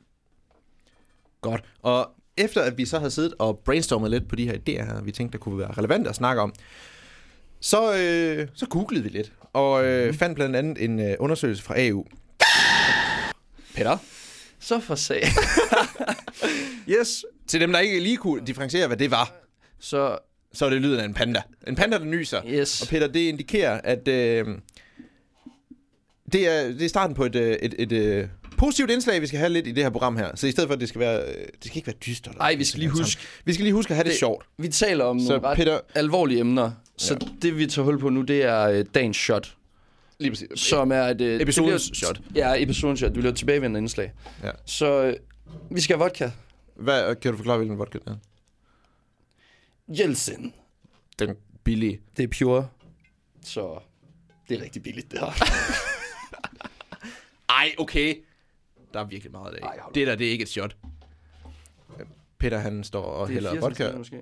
godt, 1.41 1.65
og 1.83 2.11
efter 2.37 2.63
at 2.63 2.79
vi 2.79 2.85
så 2.85 2.99
havde 2.99 3.11
siddet 3.11 3.35
og 3.39 3.59
brainstormet 3.59 4.11
lidt 4.11 4.29
på 4.29 4.37
de 4.37 4.45
her 4.45 4.55
idéer 4.55 4.85
her, 4.85 5.03
vi 5.03 5.13
tænkte, 5.13 5.39
der 5.39 5.43
kunne 5.43 5.59
være 5.59 5.73
relevante 5.73 6.11
at 6.11 6.17
snakke 6.17 6.43
om, 6.43 6.53
så, 7.61 7.97
øh, 7.97 8.49
så 8.55 8.67
googlede 8.67 9.03
vi 9.03 9.09
lidt, 9.09 9.33
og 9.53 9.85
øh, 9.85 10.15
fandt 10.15 10.35
blandt 10.35 10.57
andet 10.57 10.85
en 10.85 11.01
øh, 11.01 11.17
undersøgelse 11.19 11.63
fra 11.63 11.75
AU. 11.79 12.05
Peter? 13.75 13.99
Så 14.61 14.81
for 14.81 14.95
sag. 14.95 15.23
Yes. 16.89 17.25
Til 17.47 17.61
dem, 17.61 17.73
der 17.73 17.79
ikke 17.79 18.01
lige 18.01 18.17
kunne 18.17 18.47
differentiere, 18.47 18.87
hvad 18.87 18.97
det 18.97 19.11
var, 19.11 19.33
så 19.81 20.19
så 20.53 20.67
er 20.67 20.71
det 20.71 20.83
lyden 20.83 21.01
af 21.01 21.05
en 21.05 21.15
panda. 21.15 21.43
En 21.67 21.75
panda, 21.75 21.99
der 21.99 22.05
nyser. 22.05 22.43
yes. 22.47 22.83
Og 22.83 22.89
Peter, 22.89 23.07
det 23.07 23.21
indikerer, 23.21 23.81
at 23.85 24.09
øh, 24.09 24.47
det, 26.33 26.49
er, 26.49 26.69
det 26.69 26.83
er 26.83 26.89
starten 26.89 27.17
på 27.17 27.25
et, 27.25 27.35
øh, 27.35 27.57
et, 27.63 27.75
et, 27.79 27.93
et 27.93 28.31
positivt 28.59 28.91
indslag, 28.91 29.21
vi 29.21 29.27
skal 29.27 29.39
have 29.39 29.53
lidt 29.53 29.67
i 29.67 29.73
det 29.73 29.83
her 29.85 29.91
program 29.91 30.17
her. 30.17 30.37
Så 30.37 30.47
i 30.47 30.51
stedet 30.51 30.69
for, 30.69 30.75
at 30.75 30.81
det 30.81 30.89
skal 30.89 30.99
være, 31.01 31.21
øh, 31.23 31.35
det 31.35 31.65
skal 31.65 31.77
ikke 31.77 31.87
være 31.87 31.97
dystert. 32.07 32.37
Ej, 32.41 32.55
vi 32.55 32.65
skal 32.65 32.81
lige 32.81 32.91
huske, 32.91 33.23
Vi 33.45 33.53
skal 33.53 33.65
lige 33.65 33.73
huske 33.75 33.91
at 33.91 33.97
have 33.97 34.05
det, 34.05 34.11
det 34.11 34.19
sjovt. 34.19 34.47
vi 34.59 34.69
taler 34.69 35.05
om 35.05 35.21
Så 35.21 35.29
nogle 35.29 35.49
ret 35.49 35.57
Peter, 35.57 35.81
alvorlige 35.95 36.41
emner. 36.41 36.71
Så 36.97 37.19
ja. 37.21 37.27
det 37.43 37.59
vi 37.59 37.67
tager 37.67 37.85
hul 37.85 37.99
på 37.99 38.09
nu, 38.09 38.23
det 38.23 38.43
er 38.43 38.61
øh, 38.69 38.85
dagens 38.95 39.17
shot. 39.17 39.55
lige 40.19 40.31
præcis. 40.31 40.49
som 40.61 40.93
er 40.93 41.03
et... 41.03 41.21
øh, 41.21 41.41
Episodens 41.41 41.87
det 41.89 41.97
shot. 41.97 42.21
Ja, 42.35 42.55
episodens 42.63 43.01
shot. 43.01 43.09
Det 43.09 43.15
bliver 43.19 43.33
et 43.33 43.39
tilbagevendende 43.39 43.79
indslag. 43.81 44.13
Ja. 44.43 44.51
Så 44.67 45.03
øh, 45.03 45.15
vi 45.71 45.81
skal 45.81 45.97
have 45.97 46.05
vodka. 46.05 46.31
Hvad, 46.77 47.15
kan 47.17 47.31
du 47.31 47.37
forklare, 47.37 47.57
hvilken 47.57 47.79
vodka 47.79 47.99
det 47.99 48.07
er? 48.07 48.17
Jeltsin. 49.89 50.53
Den 51.19 51.35
billige. 51.65 52.01
Det 52.17 52.23
er 52.23 52.29
pure. 52.39 52.69
Så 53.45 53.79
det 54.49 54.59
er 54.59 54.63
rigtig 54.65 54.83
billigt, 54.83 55.11
det 55.11 55.21
her. 55.21 55.27
Ej, 57.49 57.73
okay. 57.79 58.15
Der 58.95 59.01
er 59.01 59.05
virkelig 59.05 59.33
meget 59.33 59.55
af 59.55 59.61
det. 59.61 59.95
Det 59.95 60.07
der, 60.07 60.15
det 60.15 60.27
er 60.27 60.31
ikke 60.31 60.43
et 60.43 60.49
shot. 60.49 60.77
Peter, 62.39 62.59
han 62.59 62.85
står 62.85 63.03
og 63.03 63.29
hælder 63.29 63.61
vodka. 63.61 63.93
Måske. 63.97 64.21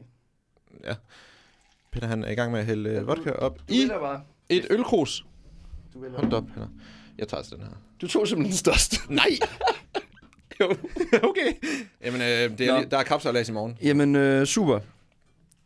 Peter, 1.93 2.07
han 2.07 2.25
er 2.25 2.31
i 2.31 2.35
gang 2.35 2.53
med 2.53 2.61
at 2.61 2.67
hælde 2.67 2.91
øh, 2.91 3.07
vodka 3.07 3.31
op 3.31 3.59
Du 3.59 3.75
i 3.75 3.89
bare. 3.89 4.23
et 4.49 4.67
ølkrus. 4.71 5.27
Du. 5.95 6.09
Hold 6.17 6.33
op, 6.33 6.45
Peter. 6.55 6.69
Jeg 7.19 7.29
tager 7.29 7.39
altså 7.39 7.55
den 7.57 7.65
her. 7.65 7.71
du 8.01 8.07
tog 8.09 8.29
simpelthen 8.29 8.51
den 8.51 8.57
største. 8.59 8.97
Nej! 9.15 9.31
jo. 10.61 10.77
okay. 11.31 11.53
Jamen, 12.05 12.21
øh, 12.21 12.59
det 12.59 12.61
er, 12.61 12.81
Nå. 12.83 12.89
der 12.91 12.99
er 12.99 13.03
kapsejlads 13.03 13.49
i 13.49 13.53
morgen. 13.53 13.79
Jamen, 13.83 14.17
øh, 14.17 14.47
super. 14.47 14.81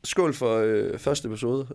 Skål 0.05 0.35
for 0.35 0.57
øh, 0.57 0.99
første 0.99 1.29
episode 1.29 1.67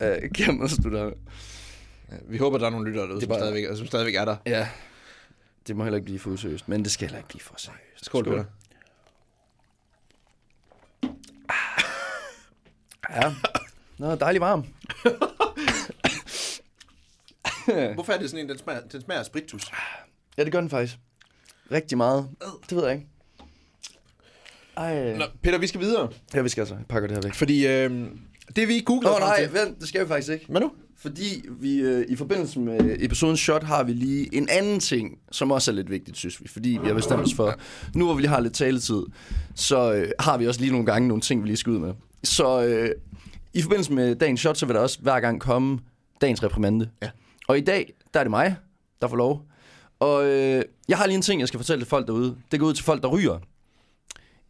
af. 0.00 0.28
Ja, 0.38 2.16
Vi 2.28 2.36
håber, 2.38 2.58
der 2.58 2.66
er 2.66 2.70
nogle 2.70 2.88
lyttere 2.88 3.04
derude, 3.06 3.16
er 3.16 3.20
som, 3.20 3.28
bare- 3.28 3.38
stadigvæk, 3.38 3.76
som 3.76 3.86
stadigvæk 3.86 4.14
er 4.14 4.24
der. 4.24 4.36
Ja. 4.46 4.68
Det 5.66 5.76
må 5.76 5.82
heller 5.84 5.96
ikke 5.96 6.04
blive 6.04 6.18
for 6.18 6.30
useriøst, 6.30 6.68
men 6.68 6.82
det 6.84 6.92
skal 6.92 7.08
heller 7.08 7.18
ikke 7.18 7.28
blive 7.28 7.40
for 7.40 7.54
seriøst. 7.58 8.04
Skål, 8.04 8.24
Peter. 8.24 8.44
Ja. 13.10 13.34
Nå, 13.98 14.14
dejlig 14.14 14.40
varm. 14.40 14.66
Hvorfor 17.94 18.12
er 18.12 18.18
det 18.18 18.30
sådan 18.30 18.44
en, 18.44 18.48
den 18.48 18.58
smager, 18.58 18.80
den 18.80 19.00
smager 19.00 19.18
af 19.18 19.26
spiritus? 19.26 19.70
Ja, 20.38 20.44
det 20.44 20.52
gør 20.52 20.60
den 20.60 20.70
faktisk. 20.70 20.98
Rigtig 21.72 21.98
meget. 21.98 22.30
Det 22.70 22.76
ved 22.76 22.84
jeg 22.84 22.94
ikke. 22.94 23.06
Ej. 24.76 25.16
Nå, 25.16 25.24
Peter, 25.42 25.58
vi 25.58 25.66
skal 25.66 25.80
videre. 25.80 26.12
Ja, 26.34 26.40
vi 26.40 26.48
skal 26.48 26.60
altså. 26.60 26.74
Jeg 26.74 26.86
pakker 26.88 27.08
det 27.08 27.16
her 27.16 27.22
væk. 27.22 27.34
Fordi 27.34 27.66
øh, 27.66 28.08
det 28.56 28.68
vi 28.68 28.80
googlede 28.80 29.12
Nå, 29.12 29.18
nej, 29.18 29.48
vent, 29.52 29.80
det 29.80 29.88
skal 29.88 30.02
vi 30.02 30.08
faktisk 30.08 30.32
ikke. 30.32 30.46
Hvad 30.48 30.60
nu? 30.60 30.72
Fordi 31.00 31.44
vi 31.50 31.80
øh, 31.80 32.04
i 32.08 32.16
forbindelse 32.16 32.60
med 32.60 32.96
episodens 32.98 33.40
shot 33.40 33.62
har 33.62 33.82
vi 33.82 33.92
lige 33.92 34.34
en 34.34 34.48
anden 34.48 34.80
ting, 34.80 35.18
som 35.32 35.50
også 35.50 35.70
er 35.70 35.74
lidt 35.74 35.90
vigtigt, 35.90 36.16
synes 36.16 36.42
vi. 36.42 36.48
Fordi 36.48 36.78
vi 36.82 36.86
har 36.86 36.94
bestemt 36.94 37.20
os 37.20 37.34
for, 37.34 37.54
nu 37.94 38.04
hvor 38.04 38.14
vi 38.14 38.20
lige 38.20 38.30
har 38.30 38.40
lidt 38.40 38.54
taletid, 38.54 39.02
så 39.54 39.92
øh, 39.92 40.10
har 40.20 40.38
vi 40.38 40.46
også 40.46 40.60
lige 40.60 40.72
nogle 40.72 40.86
gange 40.86 41.08
nogle 41.08 41.20
ting, 41.20 41.42
vi 41.42 41.48
lige 41.48 41.56
skal 41.56 41.72
ud 41.72 41.78
med. 41.78 41.94
Så 42.24 42.64
øh, 42.64 42.90
i 43.54 43.62
forbindelse 43.62 43.92
med 43.92 44.14
dagens 44.14 44.40
shot, 44.40 44.56
så 44.56 44.66
vil 44.66 44.74
der 44.74 44.80
også 44.80 44.98
hver 45.00 45.20
gang 45.20 45.40
komme 45.40 45.78
dagens 46.20 46.42
reprimande. 46.42 46.90
Ja. 47.02 47.10
Og 47.48 47.58
i 47.58 47.60
dag, 47.60 47.92
der 48.14 48.20
er 48.20 48.24
det 48.24 48.30
mig, 48.30 48.56
der 49.00 49.08
får 49.08 49.16
lov. 49.16 49.46
Og 50.00 50.24
øh, 50.24 50.64
jeg 50.88 50.98
har 50.98 51.06
lige 51.06 51.16
en 51.16 51.22
ting, 51.22 51.40
jeg 51.40 51.48
skal 51.48 51.58
fortælle 51.58 51.80
til 51.80 51.88
folk 51.88 52.06
derude. 52.06 52.36
Det 52.52 52.60
går 52.60 52.66
ud 52.66 52.74
til 52.74 52.84
folk, 52.84 53.02
der 53.02 53.08
ryger. 53.08 53.38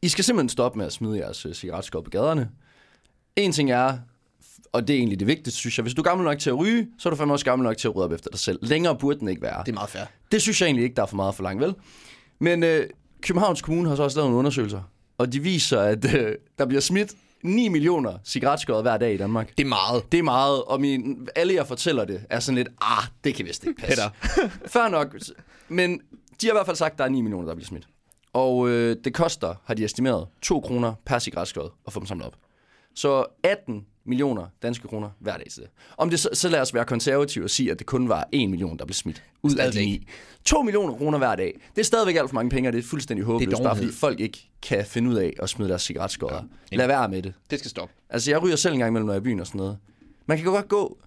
I 0.03 0.09
skal 0.09 0.25
simpelthen 0.25 0.49
stoppe 0.49 0.79
med 0.79 0.87
at 0.87 0.93
smide 0.93 1.19
jeres 1.19 1.47
øh, 1.47 1.55
cigaretskod 1.55 2.03
på 2.03 2.11
gaderne. 2.11 2.51
En 3.37 3.53
ting 3.53 3.71
er, 3.71 3.99
og 4.73 4.89
det 4.89 4.95
er 4.95 4.99
egentlig 4.99 5.21
det 5.21 5.27
vigtigste, 5.27 5.61
synes 5.61 5.79
jeg. 5.79 5.83
Hvis 5.83 5.95
du 5.95 6.03
er 6.03 6.05
gammel 6.05 6.25
nok 6.25 6.39
til 6.39 6.51
at 6.51 6.59
ryge, 6.59 6.89
så 6.99 7.09
er 7.09 7.11
du 7.11 7.17
fandme 7.17 7.35
også 7.35 7.45
gammel 7.45 7.67
nok 7.67 7.77
til 7.77 7.89
at 7.89 7.97
rydde 7.97 8.05
op 8.05 8.13
efter 8.13 8.31
dig 8.31 8.39
selv. 8.41 8.59
Længere 8.63 8.97
burde 8.97 9.21
den 9.21 9.29
ikke 9.29 9.43
være. 9.43 9.63
Det 9.67 9.69
er 9.69 9.75
meget 9.75 9.91
fair. 9.91 10.05
Det 10.33 10.43
synes 10.43 10.61
jeg 10.61 10.67
egentlig 10.67 10.85
ikke, 10.85 10.97
der 10.97 11.03
er 11.03 11.07
for 11.07 11.17
meget 11.17 11.35
for 11.35 11.43
langt, 11.43 11.63
vel? 11.63 11.75
Men 12.39 12.63
øh, 12.63 12.87
Københavns 13.23 13.63
Kommune 13.63 13.89
har 13.89 13.97
så 13.97 14.03
også 14.03 14.19
lavet 14.19 14.29
nogle 14.29 14.39
undersøgelser, 14.39 14.83
og 15.19 15.33
de 15.33 15.41
viser, 15.41 15.81
at 15.81 16.15
øh, 16.15 16.35
der 16.59 16.67
bliver 16.67 16.81
smidt 16.81 17.13
9 17.43 17.69
millioner 17.69 18.19
cigaretskåret 18.25 18.83
hver 18.83 18.97
dag 18.97 19.15
i 19.15 19.17
Danmark. 19.17 19.51
Det 19.59 19.65
er 19.65 19.69
meget. 19.69 20.13
Det 20.13 20.19
er 20.19 20.23
meget, 20.23 20.63
og 20.63 20.81
min, 20.81 21.29
alle 21.37 21.55
jeg 21.55 21.67
fortæller 21.67 22.05
det, 22.05 22.21
er 22.31 22.41
sådan 22.41 22.57
lidt, 22.57 22.69
ah, 22.81 23.05
det 23.25 23.35
kan 23.35 23.47
vist 23.47 23.65
ikke 23.65 23.81
passe. 23.81 24.03
Fair 24.73 24.89
nok, 24.89 25.17
men 25.69 26.01
de 26.41 26.47
har 26.47 26.53
i 26.53 26.57
hvert 26.57 26.67
fald 26.67 26.77
sagt, 26.77 26.93
at 26.93 26.99
der 26.99 27.05
er 27.05 27.09
9 27.09 27.21
millioner, 27.21 27.47
der 27.47 27.55
bliver 27.55 27.67
smidt. 27.67 27.89
Og 28.33 28.69
øh, 28.69 28.97
det 29.05 29.15
koster, 29.15 29.55
har 29.65 29.75
de 29.75 29.85
estimeret, 29.85 30.27
2 30.43 30.61
kroner 30.61 30.95
per 31.07 31.19
cigaretskåret 31.19 31.71
at 31.87 31.93
få 31.93 32.01
dem 32.01 32.07
samlet 32.07 32.27
op. 32.27 32.35
Så 32.95 33.25
18 33.43 33.87
millioner 34.05 34.47
danske 34.63 34.89
kroner 34.89 35.11
hver 35.19 35.37
dag 35.37 35.47
til 35.51 35.63
det. 35.63 35.71
Om 35.97 36.11
det 36.11 36.21
så, 36.21 36.29
så 36.33 36.49
lad 36.49 36.61
os 36.61 36.75
være 36.75 36.85
konservative 36.85 37.45
og 37.45 37.51
sige, 37.51 37.71
at 37.71 37.79
det 37.79 37.87
kun 37.87 38.09
var 38.09 38.29
1 38.33 38.51
million, 38.51 38.79
der 38.79 38.85
blev 38.85 38.95
smidt 38.95 39.23
ud 39.43 39.51
af 39.51 39.67
de 39.67 39.73
Stadigvæk. 39.73 40.01
9. 40.01 40.07
2 40.45 40.63
millioner 40.63 40.95
kroner 40.95 41.19
hver 41.19 41.37
dag. 41.37 41.61
Det 41.75 41.81
er 41.81 41.85
stadigvæk 41.85 42.17
alt 42.17 42.29
for 42.31 42.35
mange 42.35 42.51
penge, 42.51 42.69
og 42.69 42.73
det 42.73 42.79
er 42.79 42.89
fuldstændig 42.89 43.27
håbløst, 43.27 43.63
bare 43.63 43.77
fordi 43.77 43.93
folk 43.93 44.21
ikke 44.21 44.49
kan 44.63 44.85
finde 44.85 45.11
ud 45.11 45.15
af 45.15 45.33
at 45.43 45.49
smide 45.49 45.69
deres 45.69 45.83
cigaretskåret. 45.83 46.45
Ja. 46.73 46.77
Lad 46.77 46.87
være 46.87 47.09
med 47.09 47.23
det. 47.23 47.33
Det 47.51 47.59
skal 47.59 47.71
stoppe. 47.71 47.95
Altså, 48.11 48.31
jeg 48.31 48.43
ryger 48.43 48.57
selv 48.57 48.73
en 48.73 48.79
gang 48.79 48.91
imellem, 48.91 49.07
når 49.07 49.13
jeg 49.13 49.19
er 49.19 49.23
i 49.23 49.25
byen 49.25 49.41
og 49.41 49.47
sådan 49.47 49.59
noget. 49.59 49.79
Man 50.27 50.39
kan 50.39 50.47
godt 50.47 50.69
gå 50.69 50.99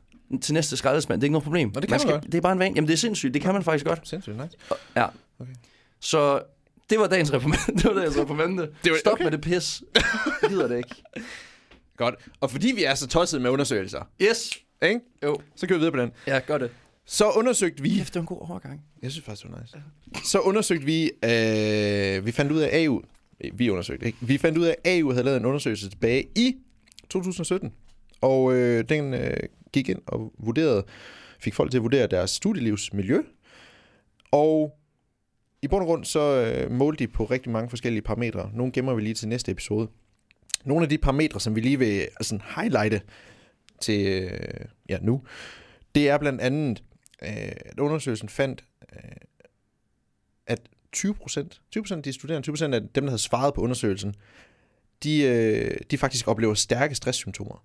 til 0.41 0.53
næste 0.53 0.77
skraldespand. 0.77 1.21
Det 1.21 1.23
er 1.23 1.27
ikke 1.27 1.31
noget 1.31 1.43
problem. 1.43 1.71
Nå, 1.73 1.79
det 1.79 1.89
kan 1.89 1.99
man 1.99 2.07
man 2.07 2.13
godt. 2.13 2.31
Det 2.31 2.35
er 2.35 2.41
bare 2.41 2.53
en 2.53 2.59
van. 2.59 2.75
Jamen, 2.75 2.87
det 2.87 2.93
er 2.93 2.97
sindssygt. 2.97 3.33
Det 3.33 3.41
kan 3.41 3.53
man 3.53 3.63
faktisk 3.63 3.85
godt. 3.85 4.07
Sindssygt 4.07 4.37
nice. 4.37 4.57
Ja. 4.95 5.05
Okay. 5.39 5.53
Så 5.99 6.41
det 6.89 6.99
var 6.99 7.07
dagens 7.07 7.33
reprimande. 7.33 7.63
det 7.77 7.85
var 7.85 7.93
dagens 7.93 8.17
reprimande. 8.17 8.69
Stop 8.99 9.13
okay. 9.13 9.23
med 9.23 9.31
det 9.31 9.41
pis. 9.41 9.83
Jeg 10.41 10.49
gider 10.49 10.67
det 10.67 10.77
ikke. 10.77 10.95
Godt. 12.03 12.15
Og 12.39 12.51
fordi 12.51 12.71
vi 12.75 12.83
er 12.83 12.95
så 12.95 13.07
tossede 13.07 13.41
med 13.41 13.49
undersøgelser, 13.49 14.09
Yes. 14.21 14.59
ikke? 14.81 14.99
Jo. 15.23 15.37
så 15.55 15.67
kører 15.67 15.77
vi 15.77 15.81
videre 15.81 15.91
på 15.91 16.01
den. 16.01 16.11
Ja, 16.27 16.39
gør 16.47 16.57
det. 16.57 16.71
Så 17.05 17.29
undersøgte 17.31 17.83
vi... 17.83 17.89
Kæft, 17.89 18.07
det 18.07 18.15
var 18.15 18.21
en 18.21 18.25
god 18.27 18.37
overgang. 18.49 18.81
Jeg 19.01 19.11
synes 19.11 19.25
faktisk, 19.25 19.43
det 19.47 19.51
var 19.51 19.61
nice. 19.61 19.77
Så 20.31 20.39
undersøgte 20.39 20.85
vi... 20.85 21.03
Øh, 21.23 22.25
vi 22.25 22.31
fandt 22.31 22.51
ud 22.51 22.59
af, 22.59 22.83
AU... 22.85 23.01
Vi 23.53 23.69
undersøgte, 23.69 24.05
ikke? 24.05 24.17
Vi 24.21 24.37
fandt 24.37 24.57
ud 24.57 24.65
af, 24.65 24.75
at 24.83 24.99
AU 24.99 25.11
havde 25.11 25.23
lavet 25.23 25.37
en 25.39 25.45
undersøgelse 25.45 25.89
tilbage 25.89 26.27
i 26.35 26.55
2017. 27.09 27.73
Og 28.21 28.53
øh, 28.53 28.89
den 28.89 29.13
øh, 29.13 29.37
gik 29.73 29.89
ind 29.89 29.99
og 30.07 30.33
vurderede, 30.39 30.83
fik 31.39 31.53
folk 31.53 31.71
til 31.71 31.77
at 31.77 31.83
vurdere 31.83 32.07
deres 32.07 32.29
studielivsmiljø. 32.31 33.21
Og 34.31 34.77
i 35.61 35.67
bund 35.67 35.81
og 35.81 35.85
grund 35.87 36.05
så 36.05 36.19
øh, 36.19 36.71
målte 36.71 37.03
de 37.05 37.11
på 37.11 37.25
rigtig 37.25 37.51
mange 37.51 37.69
forskellige 37.69 38.01
parametre. 38.01 38.49
Nogle 38.53 38.71
gemmer 38.73 38.93
vi 38.93 39.01
lige 39.01 39.13
til 39.13 39.27
næste 39.27 39.51
episode. 39.51 39.87
Nogle 40.65 40.83
af 40.83 40.89
de 40.89 40.97
parametre, 40.97 41.39
som 41.39 41.55
vi 41.55 41.61
lige 41.61 41.79
vil 41.79 41.99
altså, 41.99 42.39
highlighte 42.55 43.01
til 43.81 44.05
øh, 44.23 44.65
ja, 44.89 44.97
nu, 45.01 45.23
det 45.95 46.09
er 46.09 46.17
blandt 46.17 46.41
andet, 46.41 46.83
øh, 47.21 47.29
at 47.65 47.79
undersøgelsen 47.79 48.29
fandt, 48.29 48.63
at 50.47 50.59
20 50.91 51.13
procent. 51.15 51.61
20 51.71 51.83
procent 51.83 51.97
af 51.97 52.03
de 52.03 52.13
studerende, 52.13 52.45
20 52.45 52.53
procent 52.53 52.75
af 52.75 52.81
dem, 52.81 53.03
der 53.03 53.09
havde 53.09 53.21
svaret 53.21 53.53
på 53.53 53.61
undersøgelsen, 53.61 54.15
de, 55.03 55.77
de 55.91 55.97
faktisk 55.97 56.27
oplever 56.27 56.53
stærke 56.53 56.95
stresssymptomer. 56.95 57.63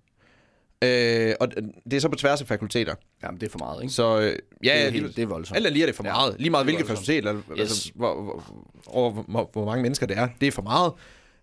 Øh, 0.83 1.33
og 1.39 1.51
det 1.91 1.93
er 1.93 1.99
så 1.99 2.09
på 2.09 2.15
tværs 2.15 2.41
af 2.41 2.47
fakulteter. 2.47 2.95
Jamen, 3.23 3.39
det 3.41 3.47
er 3.47 3.51
for 3.51 3.59
meget, 3.59 3.81
ikke? 3.81 3.93
Så 3.93 4.19
øh, 4.19 4.25
ja, 4.25 4.29
det, 4.29 4.71
er 4.71 4.83
ja, 4.83 4.89
helt, 4.89 5.15
det 5.15 5.21
er 5.21 5.25
voldsomt. 5.25 5.55
alt 5.57 5.65
er 5.65 5.69
lige 5.69 5.83
er 5.83 5.85
det 5.87 5.95
for 5.95 6.03
Ja, 6.03 6.13
meget. 6.13 6.35
Lige 6.39 6.49
meget 6.49 6.65
hvilket 6.65 6.87
fakultet, 6.87 7.17
eller, 7.17 7.35
Yes. 7.51 7.59
altså, 7.59 7.91
hvor, 7.95 8.21
hvor, 8.23 8.43
hvor, 8.91 9.23
hvor, 9.27 9.49
hvor 9.53 9.65
mange 9.65 9.81
mennesker 9.81 10.05
det 10.05 10.17
er, 10.17 10.27
det 10.41 10.47
er 10.47 10.51
for 10.51 10.61
meget. 10.61 10.93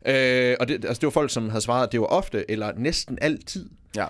Øh, 0.06 0.56
og 0.60 0.68
det, 0.68 0.74
altså, 0.84 1.00
det 1.00 1.02
var 1.02 1.10
folk, 1.10 1.30
som 1.30 1.48
havde 1.48 1.60
svaret, 1.60 1.86
at 1.86 1.92
det 1.92 2.00
var 2.00 2.06
ofte, 2.06 2.50
eller 2.50 2.72
næsten 2.76 3.18
altid. 3.20 3.70
Ja. 3.96 4.06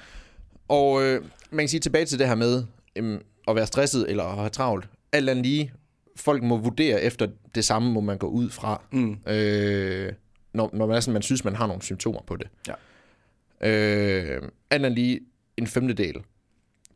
Og 0.69 1.03
øh, 1.03 1.25
man 1.51 1.63
kan 1.63 1.69
sige 1.69 1.81
tilbage 1.81 2.05
til 2.05 2.19
det 2.19 2.29
her 2.29 2.35
med 2.35 2.65
øhm, 2.97 3.21
at 3.49 3.57
være 3.57 3.67
stresset 3.67 4.11
eller 4.11 4.25
at 4.25 4.37
have 4.37 4.49
travlt. 4.49 4.89
Alt 5.13 5.31
andet 5.31 5.47
lige, 5.47 5.73
folk 6.17 6.43
må 6.43 6.57
vurdere 6.57 7.03
efter 7.03 7.27
det 7.55 7.65
samme, 7.65 7.93
må 7.93 8.01
man 8.01 8.19
gå 8.19 8.27
ud 8.27 8.51
fra, 8.51 8.83
Mm. 8.91 9.17
øh, 9.27 10.13
når, 10.55 10.71
når 10.73 10.87
man, 10.87 10.97
er 10.97 11.01
sådan, 11.01 11.13
man 11.13 11.23
synes, 11.23 11.45
man 11.45 11.55
har 11.55 11.67
nogle 11.67 11.83
symptomer 11.83 12.21
på 12.27 12.37
det. 12.37 12.49
Ja. 12.69 12.75
Øh, 13.71 14.43
andet 14.71 14.93
lige, 14.93 15.21
en 15.57 15.67
femtedel, 15.67 16.15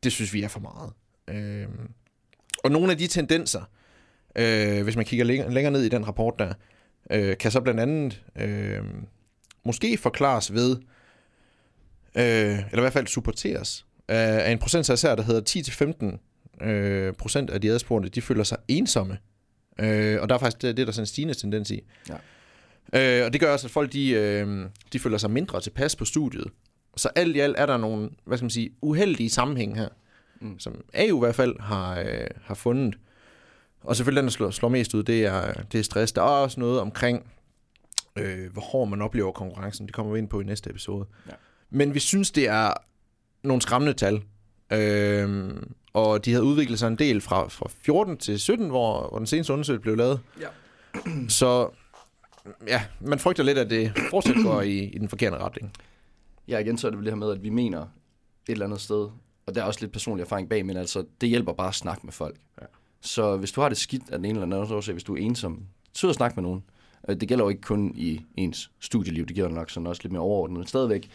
det 0.03 0.13
synes 0.13 0.33
vi 0.33 0.43
er 0.43 0.49
for 0.49 0.61
meget. 0.61 0.93
Øh, 1.29 1.69
og 2.65 2.71
nogle 2.71 2.93
af 2.93 2.99
de 2.99 3.07
tendenser, 3.07 3.63
øh, 4.37 4.83
hvis 4.83 4.97
man 4.97 5.05
kigger 5.05 5.25
længere, 5.25 5.53
længere 5.53 5.73
ned 5.73 5.83
i 5.83 5.89
den 5.89 6.07
rapport 6.07 6.35
der, 6.39 6.53
øh, 7.11 7.37
kan 7.39 7.51
så 7.51 7.61
blandt 7.61 7.81
andet 7.81 8.23
øh, 8.37 8.85
måske 9.65 9.97
forklares 9.99 10.53
ved, 10.53 10.77
øh, 12.15 12.23
eller 12.25 12.79
i 12.79 12.81
hvert 12.81 12.93
fald 12.93 13.07
supporteres, 13.07 13.87
af 14.09 14.47
af 14.49 14.53
en 14.53 14.59
procentsats 14.59 15.03
her, 15.03 15.15
der 15.15 15.23
hedder 15.23 16.17
10-15 16.61 16.67
øh, 16.67 17.15
procent 17.15 17.51
af 17.51 17.61
de 17.61 17.71
adspurgte, 17.71 18.09
de 18.09 18.23
føler 18.23 18.45
sig 18.45 18.59
ensomme. 18.69 19.19
Øh, 19.81 20.23
og 20.23 20.29
der 20.29 20.35
er 20.35 20.39
faktisk 20.39 20.63
det, 20.63 20.77
det 20.77 20.83
er 20.83 20.87
der 20.87 20.93
sådan 20.93 21.03
en 21.03 21.07
stigende 21.07 21.35
tendens 21.35 21.71
i. 21.71 21.81
Ja. 22.93 23.21
Øh, 23.21 23.27
og 23.27 23.33
det 23.33 23.41
gør 23.41 23.53
også, 23.53 23.67
at 23.67 23.71
folk 23.71 23.93
de, 23.93 24.11
øh, 24.11 24.67
de 24.93 24.99
føler 24.99 25.19
sig 25.19 25.31
mindre 25.31 25.61
tilpas 25.61 25.97
på 25.97 26.05
studiet. 26.05 26.47
Så 26.97 27.09
alt 27.17 27.37
i 27.37 27.41
alt 27.41 27.57
er 27.59 27.67
der 27.67 27.77
nogle, 27.77 28.11
hvad 28.25 28.39
skal 28.39 28.45
man 28.45 28.51
sige, 28.51 28.71
uheldige 28.83 29.31
sammenhæng 29.31 29.77
her, 29.77 29.89
Mm. 30.43 30.59
som 30.59 30.81
AU 30.95 31.17
i 31.17 31.21
hvert 31.27 31.35
fald 31.35 31.61
har, 31.61 32.01
øh, 32.01 32.27
har 32.45 32.55
fundet. 32.55 32.99
Og 33.85 33.97
selvfølgelig 33.97 34.21
den, 34.21 34.27
der 34.27 34.33
slår, 34.33 34.51
slår 34.51 34.69
mest 34.69 34.95
ud, 34.95 35.03
det 35.03 35.25
er, 35.25 35.53
det 35.53 35.79
er 35.79 35.85
stress. 35.85 36.13
Der 36.13 36.23
er 36.23 36.27
også 36.27 36.61
noget 36.61 36.81
omkring, 36.81 37.27
øh, 38.17 38.53
hvor 38.53 38.63
hård 38.63 38.89
man 38.89 39.03
oplever 39.03 39.33
konkurrencen. 39.33 39.87
Det 39.87 39.95
kommer 39.95 40.13
vi 40.13 40.19
ind 40.19 40.29
på 40.29 40.41
i 40.41 40.45
næste 40.45 40.71
episode. 40.71 41.07
Ja. 41.27 41.33
Men 41.71 41.95
vi 41.95 41.99
synes, 41.99 42.31
det 42.31 42.49
er 42.49 42.73
nogle 43.43 43.63
skræmmende 43.63 43.93
tal. 43.93 44.23
Øh, 44.73 45.57
og 45.93 46.25
de 46.25 46.33
havde 46.33 46.45
udviklet 46.45 46.79
sig 46.79 46.89
en 46.89 46.97
del 46.97 47.21
fra, 47.21 47.49
fra 47.49 47.67
14 47.69 48.17
til 48.17 48.41
17, 48.41 48.69
hvor, 48.69 49.09
hvor 49.09 49.19
den 49.19 49.27
seneste 49.27 49.53
undersøgelse 49.53 49.83
blev 49.83 49.97
lavet. 49.97 50.21
Ja. 50.41 50.47
Så 51.29 51.71
ja, 52.67 52.83
man 53.01 53.19
frygter 53.19 53.43
lidt, 53.43 53.59
at 53.59 53.71
det 53.71 53.93
fortsat 54.11 54.37
går 54.43 54.61
i, 54.61 54.79
i 54.79 54.99
den 54.99 55.09
forkerte 55.09 55.39
retning. 55.39 55.73
Ja, 56.49 56.59
igen 56.59 56.79
så 56.79 56.87
er 56.87 56.91
det 56.91 56.99
vel 56.99 57.07
det 57.07 57.13
her 57.13 57.19
med, 57.19 57.33
at 57.33 57.43
vi 57.43 57.49
mener 57.49 57.81
et 57.81 57.89
eller 58.49 58.67
andet 58.67 58.81
sted, 58.81 59.09
og 59.47 59.55
der 59.55 59.61
er 59.61 59.65
også 59.65 59.81
lidt 59.81 59.93
personlig 59.93 60.23
erfaring 60.23 60.49
bag, 60.49 60.67
men 60.67 60.77
altså, 60.77 61.05
det 61.21 61.29
hjælper 61.29 61.53
bare 61.53 61.69
at 61.69 61.75
snakke 61.75 62.01
med 62.05 62.13
folk. 62.13 62.37
Ja. 62.61 62.67
Så 63.01 63.37
hvis 63.37 63.53
du 63.53 63.61
har 63.61 63.69
det 63.69 63.79
skidt 63.79 64.03
af 64.11 64.19
den 64.19 64.25
ene 64.25 64.43
eller 64.43 64.57
anden 64.57 64.77
årsag, 64.77 64.93
hvis 64.93 65.05
du 65.05 65.17
er 65.17 65.21
ensom, 65.21 65.63
så 65.93 66.07
ud 66.07 66.09
og 66.09 66.15
snak 66.15 66.37
med 66.37 66.43
nogen. 66.43 66.63
Det 67.09 67.29
gælder 67.29 67.45
jo 67.45 67.49
ikke 67.49 67.63
kun 67.63 67.93
i 67.97 68.21
ens 68.37 68.71
studieliv, 68.81 69.27
det 69.27 69.37
gælder 69.37 69.51
nok 69.51 69.71
sådan 69.71 69.87
også 69.87 70.03
lidt 70.05 70.13
mere 70.13 70.23
overordnet, 70.23 70.59
men 70.59 70.67
stadigvæk. 70.67 71.11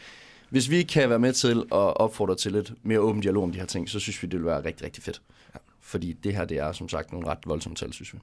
Hvis 0.49 0.69
vi 0.69 0.83
kan 0.83 1.09
være 1.09 1.19
med 1.19 1.33
til 1.33 1.57
at 1.57 1.97
opfordre 1.97 2.35
til 2.35 2.51
lidt 2.51 2.73
mere 2.83 2.99
åben 2.99 3.21
dialog 3.21 3.43
om 3.43 3.51
de 3.51 3.59
her 3.59 3.65
ting, 3.65 3.89
så 3.89 3.99
synes 3.99 4.23
vi, 4.23 4.27
det 4.27 4.39
vil 4.39 4.45
være 4.45 4.63
rigtig, 4.63 4.85
rigtig 4.85 5.03
fedt. 5.03 5.21
Ja. 5.53 5.59
Fordi 5.81 6.13
det 6.13 6.35
her, 6.35 6.45
det 6.45 6.57
er 6.57 6.71
som 6.71 6.89
sagt 6.89 7.11
nogle 7.11 7.27
ret 7.27 7.37
voldsomme 7.45 7.75
tal, 7.75 7.93
synes 7.93 8.13
vi. 8.13 8.19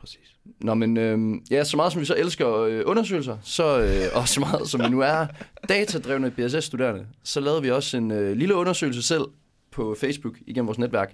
Præcis. 0.00 0.34
Nå, 0.60 0.74
men 0.74 0.96
øh, 0.96 1.40
ja, 1.50 1.64
så 1.64 1.76
meget 1.76 1.92
som 1.92 2.00
vi 2.00 2.06
så 2.06 2.14
elsker 2.14 2.54
øh, 2.54 2.82
undersøgelser, 2.86 3.38
så, 3.42 3.80
øh, 3.80 4.20
og 4.20 4.28
så 4.28 4.40
meget 4.40 4.68
som 4.68 4.80
vi 4.80 4.88
nu 4.88 5.00
er 5.00 5.26
datadrevne 5.68 6.30
BSS-studerende, 6.30 7.06
så 7.22 7.40
lavede 7.40 7.62
vi 7.62 7.70
også 7.70 7.96
en 7.96 8.10
øh, 8.10 8.36
lille 8.36 8.54
undersøgelse 8.54 9.02
selv 9.02 9.24
på 9.70 9.96
Facebook 10.00 10.34
igennem 10.46 10.66
vores 10.66 10.78
netværk. 10.78 11.12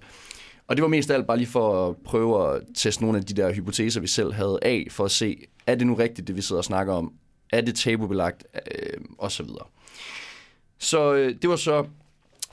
Og 0.68 0.76
det 0.76 0.82
var 0.82 0.88
mest 0.88 1.10
af 1.10 1.14
alt 1.14 1.26
bare 1.26 1.36
lige 1.36 1.46
for 1.46 1.88
at 1.88 1.96
prøve 2.04 2.54
at 2.54 2.62
teste 2.76 3.02
nogle 3.02 3.18
af 3.18 3.24
de 3.24 3.34
der 3.34 3.52
hypoteser, 3.52 4.00
vi 4.00 4.06
selv 4.06 4.32
havde 4.32 4.58
af, 4.62 4.86
for 4.90 5.04
at 5.04 5.10
se, 5.10 5.36
er 5.66 5.74
det 5.74 5.86
nu 5.86 5.94
rigtigt, 5.94 6.28
det 6.28 6.36
vi 6.36 6.42
sidder 6.42 6.60
og 6.60 6.64
snakker 6.64 6.92
om? 6.94 7.12
Er 7.52 7.60
det 7.60 7.74
tabubelagt? 7.74 8.44
Øh, 8.54 9.00
og 9.18 9.32
så 9.32 9.42
videre. 9.42 9.66
Så 10.78 11.14
øh, 11.14 11.34
det 11.42 11.50
var 11.50 11.56
så 11.56 11.84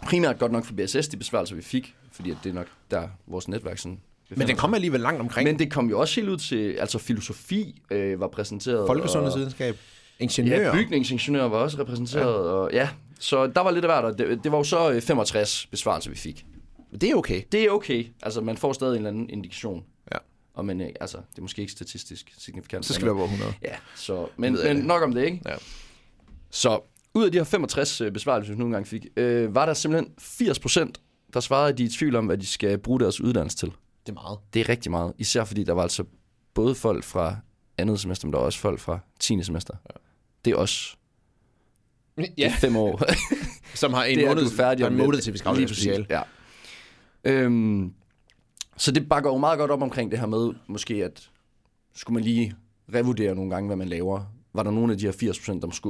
primært 0.04 0.40
godt 0.40 0.52
nok 0.52 0.66
for 0.66 0.74
BSS, 0.74 1.08
de 1.08 1.18
besvarelser, 1.18 1.56
vi 1.56 1.62
fik, 1.62 1.96
fordi 2.12 2.32
at 2.32 2.38
det 2.44 2.50
er 2.50 2.54
nok 2.54 2.68
der, 2.92 3.08
vores 3.28 3.48
netværk 3.48 3.78
sådan 3.78 4.00
Men 4.30 4.48
den 4.48 4.56
kom 4.56 4.74
alligevel 4.74 5.00
langt 5.00 5.22
omkring. 5.22 5.50
men 5.50 5.60
det 5.60 5.72
kom 5.72 5.90
jo 5.90 6.00
også 6.00 6.16
helt 6.22 6.30
ud 6.30 6.38
til, 6.38 6.72
altså 6.74 6.98
filosofi 6.98 7.82
øh, 7.92 8.20
var 8.20 8.28
præsenteret. 8.28 8.88
Folkesundhedsvidenskab, 8.88 9.74
Og, 9.74 9.80
ingeniør. 10.20 10.60
ja, 10.62 10.72
bygningsingeniører 10.72 11.48
var 11.48 11.58
også 11.58 11.78
repræsenteret. 11.80 12.22
Ja. 12.24 12.28
Og, 12.52 12.70
ja, 12.74 12.90
så 13.20 13.48
der 13.48 13.62
var 13.62 13.72
lidt 13.72 13.86
af 13.86 14.02
hvert, 14.02 14.18
det, 14.18 14.44
det 14.44 14.52
var 14.52 14.58
jo 14.58 14.64
så 14.64 14.92
øh, 14.92 15.02
65 15.02 15.66
besvarelser, 15.66 16.10
vi 16.10 16.18
fik. 16.18 16.46
Det 16.92 17.10
er 17.10 17.16
okay. 17.16 17.42
Det 17.52 17.64
er 17.64 17.70
okay. 17.70 18.08
Altså, 18.24 18.42
man 18.42 18.58
får 18.58 18.74
stadig 18.74 18.92
en 18.92 18.98
eller 18.98 19.10
anden 19.10 19.30
indikation. 19.30 19.84
Ja. 20.12 20.18
Og 20.54 20.66
men, 20.66 20.82
øh, 20.82 20.90
altså, 21.02 21.18
det 21.18 21.38
er 21.38 21.42
måske 21.42 21.62
ikke 21.62 21.72
statistisk 21.72 22.34
signifikant. 22.38 22.86
Så 22.86 22.94
skal 22.94 23.08
det 23.08 23.16
være 23.16 23.24
over 23.24 23.32
100. 23.32 23.54
Ja, 23.62 23.76
så, 23.96 24.28
men, 24.38 24.58
men 24.64 24.78
nok 24.78 25.04
om 25.04 25.14
det, 25.14 25.26
ikke? 25.26 25.42
Ja. 25.46 25.56
Så 26.50 26.80
ud 27.14 27.26
af 27.26 27.32
de 27.32 27.38
her 27.38 27.44
65 27.44 28.02
øh, 28.02 28.12
besvarelser, 28.12 28.54
vi 28.54 28.60
nogle 28.60 28.74
gange 28.74 28.90
fik, 28.90 29.08
øh, 29.18 29.56
var 29.56 29.66
der 29.66 29.74
simpelthen 29.74 30.14
80 30.20 30.60
procent, 30.60 31.02
der 31.34 31.40
svarede, 31.40 31.70
at 31.70 31.78
de 31.78 31.84
er 31.84 31.88
i 31.88 31.92
tvivl 31.92 32.16
om, 32.16 32.26
hvad 32.26 32.38
de 32.38 32.46
skal 32.46 32.78
bruge 32.78 33.00
deres 33.00 33.22
uddannelse 33.22 33.58
til. 33.58 33.72
Det 34.06 34.10
er 34.10 34.14
meget. 34.14 34.40
Det 34.54 34.60
er 34.60 34.70
rigtig 34.70 34.92
meget. 34.92 35.14
Især 35.18 35.44
fordi 35.44 35.64
der 35.64 35.74
var 35.74 35.82
altså 35.82 36.04
både 36.54 36.76
folk 36.76 37.04
fra 37.04 37.36
andet 37.78 38.00
semester, 38.00 38.28
men 38.28 38.34
der 38.34 38.40
var 38.40 38.46
også 38.46 38.60
folk 38.60 38.80
fra 38.80 39.00
10. 39.20 39.44
semester. 39.44 39.74
Ja. 39.90 40.00
Det 40.46 40.52
er 40.52 40.56
os. 40.56 40.98
Det 42.18 42.46
er 42.46 42.52
fem 42.52 42.76
år. 42.76 43.02
Som 43.76 43.94
har 43.94 44.04
en 44.04 44.28
måned, 44.28 44.50
færdig 44.50 44.84
er 44.84 44.88
en 44.88 44.98
måned 44.98 45.22
til, 45.22 45.34
vi 45.34 45.38
skal 45.38 45.50
Lige 45.50 45.52
aflevere 45.52 45.68
præcis, 45.68 45.84
speciale. 45.84 46.06
Ja. 46.10 46.22
Øhm, 47.24 47.94
så 48.78 48.92
det 48.92 49.10
bakker 49.10 49.30
jo 49.30 49.38
meget 49.38 49.60
godt 49.60 49.72
op 49.72 49.82
omkring 49.82 50.12
det 50.12 50.20
her 50.20 50.28
med, 50.28 50.54
måske 50.68 50.94
at 51.06 51.30
skulle 51.94 52.14
man 52.14 52.24
lige 52.24 52.56
revurdere 52.94 53.36
nogle 53.36 53.52
gange, 53.52 53.68
hvad 53.68 53.76
man 53.78 53.88
laver. 53.90 54.34
Var 54.54 54.64
der 54.64 54.72
nogle 54.72 54.92
af 54.94 54.98
de 55.00 55.06
her 55.06 55.12
80%, 55.12 55.60
der 55.60 55.66
måske 55.68 55.90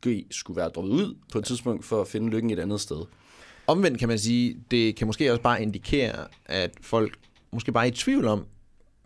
skulle, 0.00 0.24
skulle 0.30 0.56
være 0.56 0.68
droppet 0.68 0.92
ud 0.92 1.14
på 1.32 1.38
et 1.38 1.44
tidspunkt 1.44 1.84
for 1.84 2.00
at 2.00 2.08
finde 2.08 2.28
lykken 2.30 2.50
et 2.50 2.58
andet 2.58 2.80
sted? 2.80 3.04
Omvendt 3.66 3.98
kan 3.98 4.08
man 4.08 4.18
sige, 4.18 4.56
det 4.70 4.96
kan 4.96 5.06
måske 5.06 5.30
også 5.30 5.42
bare 5.42 5.62
indikere, 5.62 6.26
at 6.46 6.70
folk 6.82 7.18
måske 7.52 7.72
bare 7.72 7.84
er 7.86 7.88
i 7.88 7.94
tvivl 7.94 8.26
om, 8.26 8.44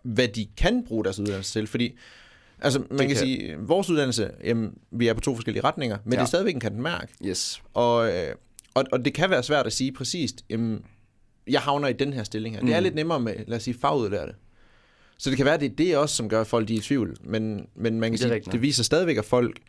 hvad 0.03 0.27
de 0.27 0.47
kan 0.57 0.85
bruge 0.87 1.03
deres 1.03 1.19
uddannelse 1.19 1.51
til. 1.53 1.67
Fordi 1.67 1.97
altså, 2.59 2.79
man 2.79 2.87
kan, 2.89 2.97
kan- 2.97 3.07
kan 3.07 3.17
sige, 3.17 3.55
vores 3.59 3.89
uddannelse, 3.89 4.31
jamen, 4.43 4.77
vi 4.91 5.07
er 5.07 5.13
på 5.13 5.19
to 5.21 5.35
forskellige 5.35 5.63
retninger, 5.63 5.97
men 6.03 6.13
Ja. 6.13 6.17
det 6.19 6.23
er 6.23 6.27
stadigvæk 6.27 6.53
en 6.53 6.59
kan 6.59 6.81
mærke. 6.81 7.13
Yes. 7.25 7.61
Og, 7.73 8.07
øh, 8.13 8.35
og, 8.73 8.83
og 8.91 9.05
det 9.05 9.13
kan 9.13 9.29
være 9.29 9.43
svært 9.43 9.65
at 9.65 9.73
sige 9.73 9.91
præcist, 9.91 10.45
jamen, 10.49 10.85
jeg 11.47 11.61
havner 11.61 11.87
i 11.87 11.93
den 11.93 12.13
her 12.13 12.23
stilling 12.23 12.55
her. 12.55 12.61
Det 12.61 12.73
er 12.73 12.79
Mm. 12.79 12.83
lidt 12.83 12.95
nemmere 12.95 13.19
med, 13.19 13.33
lad 13.47 13.57
os 13.57 13.63
sige, 13.63 13.77
fagudlærte. 13.81 14.33
Så 15.17 15.29
det 15.29 15.37
kan 15.37 15.45
være, 15.45 15.53
at 15.53 15.59
det 15.59 15.71
er 15.71 15.75
det 15.75 15.97
også, 15.97 16.15
som 16.15 16.29
gør, 16.29 16.41
at 16.41 16.47
folk 16.47 16.67
de 16.67 16.73
er 16.73 16.77
i 16.77 16.81
tvivl. 16.81 17.17
Men, 17.23 17.67
men 17.75 17.99
man 17.99 18.01
kan 18.09 18.11
Det 18.11 18.19
sige, 18.19 18.33
rigtigt 18.33 18.53
det 18.53 18.61
viser 18.61 18.83
stadigvæk, 18.83 19.17
at 19.17 19.25
folk 19.25 19.59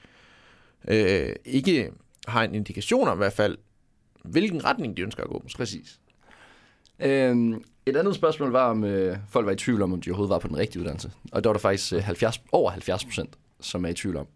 øh, 0.88 1.28
ikke 1.44 1.90
har 2.28 2.44
en 2.44 2.54
indikation 2.54 3.08
om 3.08 3.16
i 3.18 3.20
hvert 3.20 3.32
fald, 3.32 3.58
hvilken 4.24 4.64
retning 4.64 4.96
de 4.96 5.02
ønsker 5.02 5.22
at 5.22 5.28
gå. 5.28 5.40
Måske. 5.42 5.56
Præcis. 5.56 5.98
Øhm, 7.00 7.62
et 7.86 7.96
andet 7.96 8.14
spørgsmål 8.14 8.50
var, 8.50 8.70
om 8.70 8.84
øh, 8.84 9.16
folk 9.28 9.46
var 9.46 9.52
i 9.52 9.56
tvivl 9.56 9.82
om, 9.82 9.92
om 9.92 10.00
de 10.00 10.10
overhovedet 10.10 10.30
var 10.30 10.38
på 10.38 10.48
den 10.48 10.56
rigtige 10.56 10.80
uddannelse. 10.80 11.10
Og 11.32 11.44
der 11.44 11.50
var 11.50 11.52
der 11.54 11.60
faktisk 11.60 11.92
øh, 11.92 12.02
70, 12.02 12.40
over 12.52 12.70
70 12.70 13.04
procent, 13.04 13.38
som 13.60 13.84
er 13.84 13.88
i 13.88 13.94
tvivl 13.94 14.16
om. 14.16 14.26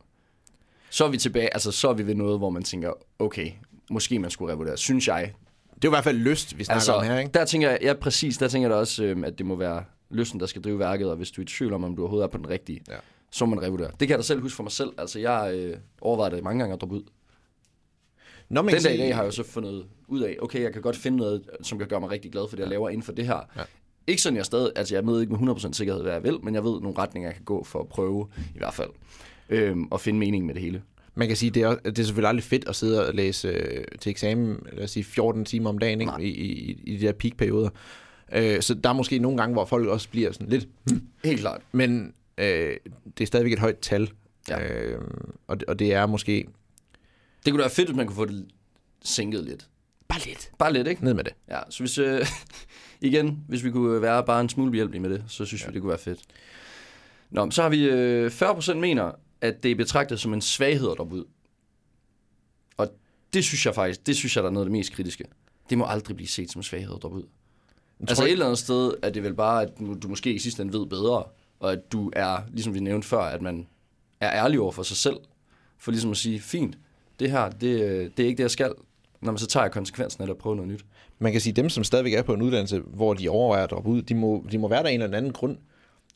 Så 0.90 1.04
er 1.04 1.08
vi 1.08 1.16
tilbage, 1.18 1.54
altså 1.54 1.72
så 1.72 1.88
er 1.88 1.92
vi 1.94 2.06
ved 2.06 2.14
noget, 2.14 2.38
hvor 2.38 2.50
man 2.50 2.62
tænker, 2.62 2.92
okay, 3.18 3.50
måske 3.90 4.18
man 4.18 4.30
skulle 4.30 4.52
revurdere, 4.52 4.76
synes 4.76 5.08
jeg. 5.08 5.32
Det 5.82 5.88
er 5.88 5.90
jo 5.90 5.92
i 5.92 5.96
hvert 5.96 6.04
fald 6.04 6.16
lyst, 6.18 6.58
vi 6.58 6.64
snakker 6.64 6.76
altså, 6.78 6.92
om 6.92 7.04
her, 7.04 7.18
ikke? 7.18 7.30
der 7.34 7.44
tænker 7.44 7.70
jeg, 7.70 7.78
ja 7.82 7.92
præcis, 7.92 8.38
der 8.38 8.48
tænker 8.48 8.68
jeg 8.68 8.74
da 8.74 8.80
også, 8.80 9.04
øh, 9.04 9.16
at 9.24 9.38
det 9.38 9.46
må 9.46 9.56
være 9.56 9.84
lysten, 10.10 10.40
der 10.40 10.46
skal 10.46 10.62
drive 10.62 10.78
værket, 10.78 11.10
og 11.10 11.16
hvis 11.16 11.30
du 11.30 11.40
er 11.40 11.44
i 11.44 11.46
tvivl 11.46 11.72
om, 11.72 11.84
om 11.84 11.96
du 11.96 12.02
overhovedet 12.02 12.24
er 12.24 12.30
på 12.30 12.38
den 12.38 12.48
rigtige, 12.50 12.80
Ja. 12.88 12.96
så 13.30 13.46
må 13.46 13.54
man 13.54 13.64
revurdere. 13.64 13.88
Det 13.90 13.98
kan 13.98 14.08
jeg 14.10 14.18
da 14.18 14.22
selv 14.22 14.40
huske 14.42 14.56
for 14.56 14.62
mig 14.62 14.72
selv. 14.72 14.90
Altså 14.98 15.18
jeg 15.18 15.52
øh, 15.54 15.76
overvejede 16.00 16.34
det 16.36 16.44
mange 16.44 16.58
gange 16.58 16.74
at 16.74 16.80
droppe 16.80 16.96
ud. 16.96 17.02
Når 18.48 18.62
man 18.62 18.74
Den 18.74 18.82
dag 18.82 18.94
i 18.94 18.98
dag 18.98 19.14
har 19.14 19.22
jeg 19.22 19.26
jo 19.26 19.32
så 19.32 19.42
fundet 19.42 19.84
ud 20.08 20.20
af, 20.20 20.36
okay, 20.42 20.62
jeg 20.62 20.72
kan 20.72 20.82
godt 20.82 20.96
finde 20.96 21.16
noget, 21.18 21.42
som 21.62 21.78
kan 21.78 21.88
gøre 21.88 22.00
mig 22.00 22.10
rigtig 22.10 22.32
glad 22.32 22.48
for 22.48 22.56
det, 22.56 22.62
jeg 22.62 22.70
laver 22.70 22.88
inden 22.88 23.02
for 23.02 23.12
det 23.12 23.26
her. 23.26 23.40
Ja. 23.56 23.62
Ikke 24.06 24.22
sådan, 24.22 24.36
jeg 24.36 24.44
stadig, 24.46 24.72
altså 24.76 24.94
jeg 24.94 25.06
ved 25.06 25.20
ikke 25.20 25.32
med 25.36 25.54
100% 25.54 25.72
sikkerhed, 25.72 26.02
hvad 26.02 26.12
jeg 26.12 26.22
vil, 26.22 26.38
men 26.42 26.54
jeg 26.54 26.64
ved 26.64 26.80
nogle 26.80 26.98
retninger, 26.98 27.28
jeg 27.28 27.34
kan 27.34 27.44
gå 27.44 27.64
for 27.64 27.80
at 27.80 27.88
prøve, 27.88 28.28
i 28.54 28.58
hvert 28.58 28.74
fald, 28.74 28.90
øhm, 29.48 29.84
og 29.90 30.00
finde 30.00 30.18
mening 30.18 30.46
med 30.46 30.54
det 30.54 30.62
hele. 30.62 30.82
Man 31.14 31.28
kan 31.28 31.36
sige, 31.36 31.50
det 31.50 31.62
er, 31.62 31.74
det 31.74 31.98
er 31.98 32.02
selvfølgelig 32.04 32.28
aldrig 32.28 32.44
fedt 32.44 32.68
at 32.68 32.76
sidde 32.76 33.06
og 33.08 33.14
læse 33.14 33.48
øh, 33.48 33.84
til 34.00 34.10
eksamen, 34.10 34.66
lad 34.72 34.84
os 34.84 34.90
sige 34.90 35.04
14 35.04 35.44
timer 35.44 35.70
om 35.70 35.78
dagen, 35.78 36.00
ikke? 36.00 36.12
I, 36.20 36.28
i, 36.28 36.80
i 36.84 36.96
de 36.96 37.06
der 37.06 37.12
peakperioder. 37.12 37.68
Øh, 38.32 38.62
så 38.62 38.74
der 38.74 38.88
er 38.88 38.92
måske 38.92 39.18
nogle 39.18 39.38
gange, 39.38 39.52
hvor 39.52 39.64
folk 39.64 39.88
også 39.88 40.08
bliver 40.08 40.32
sådan 40.32 40.48
lidt, 40.48 40.68
Helt 41.24 41.40
klart. 41.40 41.60
men 41.72 42.12
øh, 42.38 42.76
det 43.18 43.20
er 43.24 43.26
stadigvæk 43.26 43.52
et 43.52 43.58
højt 43.58 43.78
tal. 43.78 44.10
Ja. 44.48 44.72
Øh, 44.82 45.00
og, 45.46 45.60
det- 45.60 45.68
og 45.68 45.78
det 45.78 45.92
er 45.94 46.06
måske 46.06 46.46
Det 47.44 47.52
kunne 47.52 47.58
da 47.58 47.62
være 47.62 47.70
fedt, 47.74 47.88
hvis 47.88 47.96
man 47.96 48.06
kunne 48.06 48.16
få 48.16 48.24
det 48.26 48.46
sænket 49.04 49.44
lidt. 49.44 49.68
bare 50.08 50.20
lidt 50.26 50.50
Bare 50.58 50.72
lidt, 50.72 50.88
ikke? 50.88 51.04
ned 51.04 51.14
med 51.14 51.24
det. 51.24 51.32
Ja, 51.50 51.58
så 51.70 51.82
hvis, 51.82 51.98
øh, 51.98 52.26
igen, 53.00 53.38
hvis 53.48 53.64
vi 53.64 53.70
kunne 53.70 54.02
være 54.02 54.24
bare 54.26 54.40
en 54.40 54.48
smule 54.48 54.70
behjælpelige 54.70 55.00
med 55.02 55.10
det, 55.10 55.24
så 55.28 55.44
synes 55.44 55.62
ja. 55.62 55.66
vi, 55.68 55.72
det 55.74 55.80
kunne 55.82 55.88
være 55.90 55.98
fedt. 55.98 56.20
Nå, 57.30 57.50
så 57.50 57.62
har 57.62 57.68
vi 57.68 57.84
øh, 57.88 58.26
40% 58.42 58.74
mener, 58.74 59.12
at 59.40 59.62
det 59.62 59.70
er 59.70 59.74
betragtet 59.74 60.20
som 60.20 60.34
en 60.34 60.40
svaghed 60.40 60.90
at 60.90 60.98
droppe 60.98 61.16
ud. 61.16 61.24
Og 62.76 62.88
det 63.32 63.44
synes 63.44 63.66
jeg 63.66 63.74
faktisk, 63.74 64.06
det 64.06 64.16
synes 64.16 64.36
jeg, 64.36 64.42
der 64.42 64.48
er 64.48 64.52
noget 64.52 64.66
af 64.66 64.68
det 64.68 64.78
mest 64.78 64.92
kritiske. 64.92 65.24
Det 65.70 65.78
må 65.78 65.84
aldrig 65.88 66.16
blive 66.16 66.28
set 66.28 66.50
som 66.50 66.58
en 66.58 66.62
svaghed 66.62 66.94
at 66.96 67.02
droppe 67.02 67.18
ud. 67.18 67.24
Altså 68.00 68.24
et 68.24 68.32
eller 68.32 68.44
andet 68.44 68.58
sted 68.58 68.92
er 69.02 69.10
det 69.10 69.22
vel 69.22 69.34
bare, 69.34 69.62
at 69.62 69.68
du, 70.02 70.08
måske 70.08 70.34
i 70.34 70.38
sidste 70.38 70.62
ende 70.62 70.78
ved 70.78 70.86
bedre, 70.86 71.24
og 71.60 71.72
at 71.72 71.92
du 71.92 72.10
er, 72.12 72.38
ligesom 72.52 72.74
vi 72.74 72.80
nævnte 72.80 73.08
før, 73.08 73.20
at 73.20 73.42
man 73.42 73.66
er 74.20 74.32
ærlig 74.44 74.60
over 74.60 74.72
for 74.72 74.82
sig 74.82 74.96
selv, 74.96 75.16
for 75.78 75.90
ligesom 75.90 76.10
at 76.10 76.16
sige, 76.16 76.40
fint, 76.40 76.78
det 77.20 77.30
her, 77.30 77.50
det, 77.50 77.62
det 78.16 78.22
er 78.22 78.26
ikke 78.26 78.36
det, 78.36 78.42
jeg 78.42 78.50
skal, 78.50 78.72
når 79.20 79.32
man 79.32 79.38
så 79.38 79.46
tager 79.46 79.64
jeg 79.64 79.72
konsekvensen 79.72 80.22
eller 80.22 80.34
prøver 80.34 80.56
noget 80.56 80.70
nyt. 80.70 80.84
Man 81.18 81.32
kan 81.32 81.40
sige, 81.40 81.50
at 81.50 81.56
dem, 81.56 81.68
som 81.68 81.84
stadigvæk 81.84 82.12
er 82.12 82.22
på 82.22 82.34
en 82.34 82.42
uddannelse, 82.42 82.78
hvor 82.78 83.14
de 83.14 83.28
overvejer 83.28 83.64
at 83.64 83.70
droppe 83.70 83.90
ud, 83.90 84.02
de 84.02 84.14
må, 84.14 84.46
de 84.52 84.58
må 84.58 84.68
være 84.68 84.82
der 84.82 84.88
af 84.88 84.92
en 84.92 85.02
eller 85.02 85.16
anden 85.16 85.32
grund. 85.32 85.58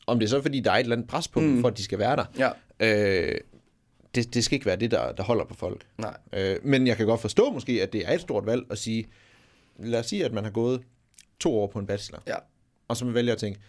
Om 0.07 0.19
det 0.19 0.27
er 0.27 0.31
så, 0.31 0.43
fordi 0.43 0.61
der 0.61 0.71
er 0.71 0.77
et 0.77 0.81
eller 0.81 0.97
andet 0.97 1.09
pres 1.09 1.29
på 1.29 1.41
dem, 1.41 1.61
for 1.61 1.69
at 1.69 1.79
de 1.79 1.85
skal 1.85 1.99
være 1.99 2.17
der. 2.17 2.25
Ja. 2.39 2.51
Øh, 2.81 3.39
det, 4.15 4.35
det 4.35 4.45
skal 4.45 4.57
ikke 4.57 4.67
være 4.67 4.77
det, 4.77 4.91
der, 4.91 5.13
der 5.13 5.23
holder 5.23 5.45
på 5.45 5.55
folk. 5.55 5.87
Nej. 5.99 6.17
Øh, 6.33 6.57
men 6.65 6.87
jeg 6.87 6.97
kan 6.97 7.07
godt 7.07 7.21
forstå 7.21 7.53
måske, 7.53 7.83
at 7.83 7.93
det 7.93 8.09
er 8.09 8.13
et 8.15 8.21
stort 8.21 8.47
valg 8.47 8.63
at 8.71 8.79
sige, 8.79 9.07
lad 9.79 10.01
os 10.01 10.07
sige, 10.07 10.25
at 10.25 10.33
man 10.33 10.45
har 10.45 10.51
gået 10.51 10.83
to 11.41 11.59
år 11.61 11.67
på 11.67 11.79
en 11.79 11.87
bachelor, 11.87 12.23
Ja. 12.27 12.37
og 12.89 12.97
så 12.97 13.05
man 13.05 13.15
vælger 13.15 13.33
at 13.33 13.39
tænke, 13.39 13.61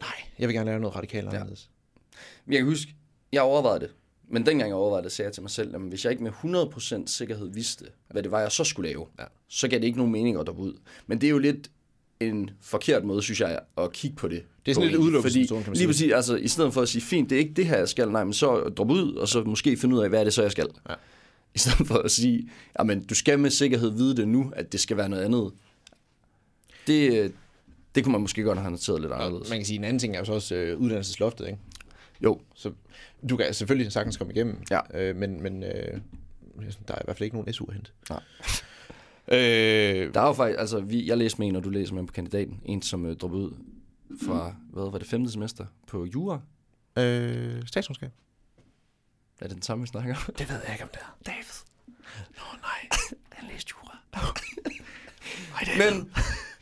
nej, 0.00 0.10
jeg 0.38 0.48
vil 0.48 0.54
gerne 0.56 0.70
lave 0.70 0.80
noget 0.80 0.96
radikalt 0.96 1.28
anderledes. 1.28 1.70
Jeg 2.48 2.56
kan 2.58 2.66
huske, 2.66 2.94
jeg 3.32 3.42
overvejede 3.42 3.80
det. 3.80 3.90
Men 4.30 4.46
dengang 4.46 4.68
jeg 4.68 4.76
overvejede 4.76 5.04
det, 5.04 5.12
sagde 5.12 5.26
jeg 5.26 5.34
til 5.34 5.42
mig 5.42 5.50
selv, 5.50 5.74
at 5.74 5.80
hvis 5.80 6.04
jeg 6.04 6.10
ikke 6.10 6.22
med 6.22 6.32
100% 6.32 7.06
sikkerhed 7.06 7.48
vidste, 7.52 7.84
hvad 8.08 8.22
det 8.22 8.30
var, 8.30 8.40
jeg 8.40 8.52
så 8.52 8.64
skulle 8.64 8.88
lave, 8.88 9.06
Ja. 9.18 9.24
så 9.48 9.68
gav 9.68 9.78
det 9.78 9.84
ikke 9.86 9.98
nogen 9.98 10.12
mening 10.12 10.40
at 10.40 10.46
droppe 10.46 10.62
ud. 10.62 10.74
Men 11.06 11.20
det 11.20 11.26
er 11.26 11.30
jo 11.30 11.38
lidt 11.38 11.70
en 12.20 12.50
forkert 12.60 13.04
måde, 13.04 13.22
synes 13.22 13.40
jeg, 13.40 13.58
at 13.78 13.92
kigge 13.92 14.16
på 14.16 14.28
det. 14.28 14.42
Det 14.66 14.70
er 14.70 14.74
sådan 14.74 14.90
lidt 14.90 15.22
Fordi 15.22 15.46
kan 15.46 15.56
man 15.56 15.64
lige 15.66 15.76
sige. 15.76 15.86
præcis, 15.86 16.12
altså 16.12 16.36
i 16.36 16.48
stedet 16.48 16.74
for 16.74 16.82
at 16.82 16.88
sige, 16.88 17.02
fint, 17.02 17.30
det 17.30 17.36
er 17.36 17.40
ikke 17.40 17.54
det 17.54 17.66
her, 17.66 17.76
jeg 17.78 17.88
skal, 17.88 18.08
nej, 18.10 18.24
men 18.24 18.32
så 18.32 18.72
droppe 18.76 18.94
ud, 18.94 19.14
og 19.14 19.28
så 19.28 19.44
måske 19.44 19.76
finde 19.76 19.96
ud 19.96 20.00
af, 20.02 20.08
hvad 20.08 20.20
er 20.20 20.24
det 20.24 20.32
så, 20.32 20.42
jeg 20.42 20.52
skal. 20.52 20.68
Ja. 20.88 20.94
I 21.54 21.58
stedet 21.58 21.86
for 21.86 21.94
at 21.98 22.10
sige, 22.10 22.48
jamen 22.78 23.04
du 23.04 23.14
skal 23.14 23.38
med 23.38 23.50
sikkerhed 23.50 23.90
vide 23.90 24.16
det 24.16 24.28
nu, 24.28 24.52
at 24.56 24.72
det 24.72 24.80
skal 24.80 24.96
være 24.96 25.08
noget 25.08 25.22
andet. 25.22 25.52
Det, 26.86 27.32
det 27.94 28.04
kunne 28.04 28.12
man 28.12 28.20
måske 28.20 28.42
godt 28.42 28.58
have 28.58 28.64
håndteret 28.70 29.00
lidt 29.00 29.12
anderledes. 29.12 29.50
Man 29.50 29.58
kan 29.58 29.66
sige, 29.66 29.78
en 29.78 29.84
anden 29.84 29.98
ting 29.98 30.14
er 30.14 30.18
jo 30.18 30.24
så 30.24 30.32
også 30.32 30.54
øh, 30.54 30.78
uddannelsesloftet, 30.78 31.46
ikke? 31.46 31.58
Jo, 32.24 32.40
Så 32.54 32.72
du 33.30 33.36
kan 33.36 33.54
selvfølgelig 33.54 33.92
sagtens 33.92 34.16
komme 34.16 34.32
igennem, 34.32 34.56
Ja. 34.70 34.80
øh, 34.94 35.16
men, 35.16 35.42
men 35.42 35.62
øh, 35.62 35.70
der 36.88 36.94
er 36.94 36.98
i 36.98 37.04
hvert 37.04 37.16
fald 37.16 37.22
ikke 37.24 37.36
nogen 37.36 37.52
SU 37.52 37.64
at 37.68 37.74
hente. 37.74 37.90
Nej. 38.10 38.20
Øh, 39.32 40.14
Der 40.14 40.20
er 40.20 40.26
jo 40.26 40.32
faktisk, 40.32 40.60
altså 40.60 40.80
vi, 40.80 41.06
jeg 41.08 41.18
læste 41.18 41.38
med 41.38 41.48
en, 41.48 41.56
og 41.56 41.64
du 41.64 41.70
læser 41.70 41.94
med 41.94 42.06
på 42.06 42.12
kandidaten, 42.12 42.60
en 42.64 42.82
som 42.82 43.06
øh, 43.06 43.16
droppede 43.16 43.42
ud 43.42 43.52
fra, 44.26 44.54
hvad 44.72 44.90
var 44.90 44.98
det, 44.98 45.06
femte 45.06 45.32
semester 45.32 45.66
på 45.86 46.04
jura. 46.06 46.40
øh, 46.98 47.66
statskundskab. 47.66 48.10
Er 49.40 49.46
det 49.46 49.54
den 49.54 49.62
samme, 49.62 49.82
vi 49.82 49.86
snakker 49.88 50.14
om? 50.14 50.34
Det 50.38 50.48
ved 50.50 50.56
jeg 50.64 50.72
ikke, 50.72 50.84
om 50.84 50.90
det 50.92 51.00
er. 51.00 51.16
David. 51.26 51.44
Nå, 52.16 52.42
nej. 52.62 52.88
Han 53.32 53.48
læste 53.52 53.72
jura. 53.76 53.98
Det 55.60 55.68
er 55.84 55.90
Men 55.92 56.12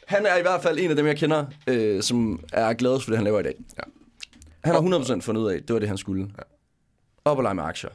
han 0.07 0.27
er 0.27 0.37
i 0.37 0.43
hvert 0.43 0.63
fald 0.63 0.79
en 0.79 0.91
af 0.91 0.97
dem, 0.97 1.07
jeg 1.07 1.17
kender, 1.17 1.47
øh, 1.67 2.03
som 2.03 2.45
er 2.53 2.73
gladest 2.73 3.05
for 3.05 3.11
det, 3.11 3.19
han 3.19 3.25
laver 3.25 3.41
i 3.41 3.43
dag. 3.43 3.55
Ja. 3.79 3.83
Han 4.65 4.75
har 4.75 4.99
100% 5.17 5.21
fundet 5.21 5.43
ud 5.43 5.51
af, 5.51 5.63
det 5.63 5.75
var 5.75 5.79
det, 5.81 5.89
han 5.89 5.99
skulle. 5.99 6.23
Ja. 6.39 6.43
Op 7.25 7.37
og 7.37 7.43
lege 7.43 7.55
med 7.55 7.65
aktier. 7.65 7.91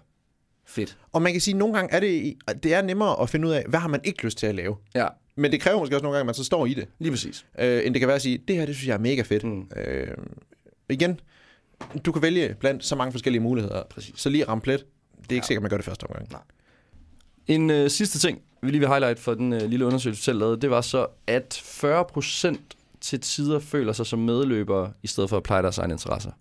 Fedt. 0.66 0.98
Og 1.12 1.22
man 1.22 1.32
kan 1.32 1.42
sige, 1.42 1.54
at 1.56 1.58
nogle 1.60 1.76
gange 1.76 1.94
er 1.94 2.00
det, 2.00 2.36
det 2.64 2.74
er 2.74 2.82
nemmere 2.82 3.22
at 3.22 3.30
finde 3.30 3.48
ud 3.48 3.54
af, 3.54 3.66
hvad 3.70 3.80
har 3.80 3.88
man 3.88 4.00
ikke 4.04 4.24
lyst 4.24 4.38
til 4.38 4.48
at 4.48 4.56
lave. 4.56 4.76
Ja, 4.96 5.08
Men 5.36 5.52
det 5.52 5.62
kræver 5.62 5.80
måske 5.80 5.96
også 5.96 6.04
nogle 6.04 6.16
gange, 6.18 6.20
at 6.22 6.26
man 6.26 6.36
så 6.36 6.44
står 6.44 6.66
i 6.66 6.74
det. 6.74 6.88
lige 7.00 7.12
præcis. 7.12 7.46
Øh, 7.60 7.86
end 7.86 7.94
det 7.94 8.00
kan 8.00 8.08
være 8.08 8.16
at 8.16 8.22
sige, 8.22 8.38
det 8.48 8.56
her, 8.56 8.66
det 8.66 8.76
synes 8.76 8.88
jeg 8.88 8.94
er 8.94 9.00
mega 9.00 9.22
fedt. 9.22 9.44
Mm. 9.44 9.68
Øh, 9.76 10.08
igen, 10.90 11.20
du 12.06 12.12
kan 12.12 12.22
vælge 12.22 12.56
blandt 12.60 12.86
så 12.86 12.96
mange 12.96 13.12
forskellige 13.12 13.42
muligheder. 13.42 13.84
Præcis. 13.90 14.14
Så 14.18 14.30
lige 14.30 14.44
ramme 14.48 14.62
plet. 14.62 14.80
Det 14.80 14.86
er 15.18 15.22
ikke 15.22 15.34
Ja. 15.34 15.36
ja. 15.36 15.42
sikkert, 15.44 15.62
man 15.62 15.70
gør 15.70 15.78
det 15.78 15.86
første 15.86 16.04
omgang. 16.04 16.32
Nej. 16.32 16.42
En 17.48 17.70
øh, 17.70 17.90
sidste 17.90 18.20
ting, 18.20 18.42
vi 18.62 18.70
lige 18.72 18.80
vil 18.80 18.88
highlight 18.90 19.20
for 19.20 19.34
den 19.34 19.54
øh, 19.54 19.62
lille 19.62 19.86
undersøgelse, 19.86 20.24
selv 20.24 20.40
lavede, 20.40 20.62
det 20.62 20.70
var 20.70 20.82
så, 20.82 21.08
at 21.28 21.54
40% 21.54 22.56
til 23.02 23.20
tider 23.20 23.60
føler 23.60 23.94
sig 23.94 24.06
som 24.06 24.20
medløbere, 24.20 24.94
i 25.04 25.08
stedet 25.08 25.30
for 25.30 25.38
at 25.38 25.44
pleje 25.44 25.62
deres 25.62 25.78
egne 25.78 25.94
interesser. 25.94 26.32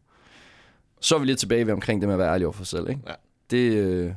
Så 1.00 1.14
er 1.14 1.18
vi 1.18 1.26
lidt 1.26 1.38
tilbage 1.38 1.66
ved 1.66 1.72
omkring 1.72 2.00
det 2.00 2.09
med 2.09 2.14
at 2.14 2.18
være 2.18 2.33
ærlig 2.33 2.46
over 2.46 2.52
for 2.52 2.64
sig 2.64 2.78
selv. 2.78 2.88
Ikke? 2.88 3.00
Ja. 3.06 3.12
Det, 3.50 3.72
øh, 3.72 4.12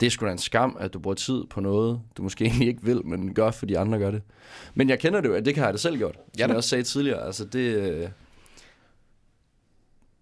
det 0.00 0.06
er 0.06 0.10
sgu 0.10 0.26
da 0.26 0.32
en 0.32 0.38
skam, 0.38 0.76
at 0.80 0.94
du 0.94 0.98
bruger 0.98 1.14
tid 1.14 1.44
på 1.50 1.60
noget, 1.60 2.00
du 2.16 2.22
måske 2.22 2.44
egentlig 2.46 2.68
ikke 2.68 2.84
vil, 2.84 3.06
men 3.06 3.34
gør, 3.34 3.50
fordi 3.50 3.74
andre 3.74 3.98
gør 3.98 4.10
det. 4.10 4.22
Men 4.74 4.88
jeg 4.88 4.98
kender 4.98 5.20
det 5.20 5.28
jo, 5.28 5.34
at 5.34 5.44
det 5.44 5.54
kan 5.54 5.64
jeg 5.64 5.72
da 5.72 5.78
selv 5.78 5.96
gjort. 5.96 6.14
Som 6.14 6.22
Ja 6.38 6.42
da. 6.42 6.48
jeg 6.48 6.56
også 6.56 6.68
sagde 6.68 6.84
tidligere. 6.84 7.26
Altså 7.26 7.44
det, 7.44 7.58
øh, 7.58 8.08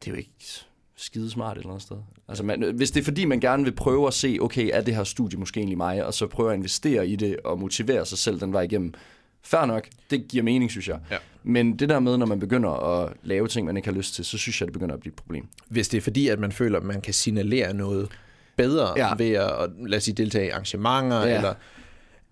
det 0.00 0.06
er 0.06 0.10
jo 0.10 0.14
ikke 0.14 0.64
skide 0.96 1.30
smart 1.30 1.56
et 1.56 1.60
eller 1.60 1.70
andet 1.70 1.82
sted. 1.82 1.96
Altså 2.28 2.44
man, 2.44 2.74
hvis 2.74 2.90
det 2.90 3.00
er 3.00 3.04
fordi, 3.04 3.24
man 3.24 3.40
gerne 3.40 3.64
vil 3.64 3.72
prøve 3.72 4.06
at 4.06 4.14
se, 4.14 4.38
okay, 4.40 4.70
er 4.72 4.80
det 4.80 4.96
her 4.96 5.04
studie 5.04 5.38
måske 5.38 5.58
egentlig 5.58 5.76
mig, 5.76 6.06
og 6.06 6.14
så 6.14 6.26
prøve 6.26 6.50
at 6.50 6.56
investere 6.56 7.08
i 7.08 7.16
det 7.16 7.36
og 7.44 7.58
motivere 7.58 8.06
sig 8.06 8.18
selv 8.18 8.40
den 8.40 8.52
vej 8.52 8.62
igennem. 8.62 8.94
Fair 9.42 9.64
nok, 9.64 9.88
det 10.10 10.28
giver 10.28 10.42
mening, 10.44 10.70
synes 10.70 10.88
jeg. 10.88 10.98
Ja. 11.10 11.16
Men 11.42 11.78
det 11.78 11.88
der 11.88 12.00
med, 12.00 12.16
når 12.16 12.26
man 12.26 12.40
begynder 12.40 12.70
at 12.70 13.12
lave 13.22 13.48
ting, 13.48 13.66
man 13.66 13.76
ikke 13.76 13.88
har 13.88 13.96
lyst 13.96 14.14
til, 14.14 14.24
så 14.24 14.38
synes 14.38 14.60
jeg, 14.60 14.66
det 14.66 14.72
begynder 14.72 14.94
at 14.94 15.00
blive 15.00 15.10
et 15.10 15.16
problem. 15.16 15.48
Hvis 15.68 15.88
det 15.88 15.98
er 15.98 16.02
fordi, 16.02 16.28
at 16.28 16.38
man 16.38 16.52
føler, 16.52 16.78
at 16.78 16.84
man 16.84 17.00
kan 17.00 17.14
signalere 17.14 17.74
noget 17.74 18.08
bedre 18.56 18.92
Ja. 18.96 19.14
ved 19.18 19.30
at, 19.30 19.50
at, 19.62 19.70
lad 19.86 19.96
os 19.98 20.04
sige, 20.04 20.14
deltage 20.14 20.46
i 20.46 20.48
arrangementer, 20.50 21.26
Ja. 21.26 21.36
eller 21.36 21.54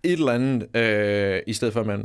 et 0.03 0.13
eller 0.13 0.33
andet, 0.33 0.77
øh, 0.77 1.41
i 1.47 1.53
stedet 1.53 1.73
for 1.73 1.81
at 1.81 1.87
man, 1.87 2.01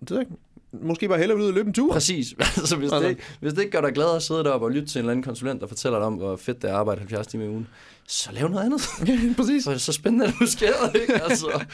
det 0.00 0.10
ved 0.10 0.16
jeg 0.18 0.26
ikke, 0.30 0.86
måske 0.86 1.08
bare 1.08 1.18
hellere 1.18 1.38
ud 1.38 1.46
og 1.46 1.52
løbe 1.54 1.66
en 1.68 1.74
tur. 1.74 1.92
Præcis. 1.92 2.34
altså, 2.38 2.76
hvis, 2.76 2.92
Altså. 2.92 3.08
det, 3.08 3.18
hvis 3.40 3.52
det 3.52 3.60
ikke 3.62 3.72
gør 3.72 3.80
dig 3.80 3.92
glad 3.92 4.16
at 4.16 4.22
sidde 4.22 4.44
deroppe 4.44 4.66
og 4.66 4.70
lytte 4.70 4.88
til 4.88 4.98
en 4.98 5.00
eller 5.00 5.10
anden 5.10 5.24
konsulent, 5.24 5.60
der 5.60 5.66
fortæller 5.66 5.98
dig 5.98 6.06
om, 6.06 6.14
hvor 6.14 6.36
fedt 6.36 6.62
det 6.62 6.68
er 6.70 6.74
at 6.74 6.78
arbejde 6.78 6.98
70 6.98 7.26
timer 7.26 7.44
i 7.44 7.48
ugen, 7.48 7.68
så 8.08 8.30
lav 8.32 8.48
noget 8.48 8.64
andet. 8.64 8.80
Præcis. 9.36 9.64
Så, 9.64 9.78
så 9.78 9.92
spændende 9.92 10.24
er 10.26 10.30
det 10.30 10.40
måske 10.40 10.64
heller 10.66 11.00
ikke. 11.00 11.22
Altså, 11.22 11.64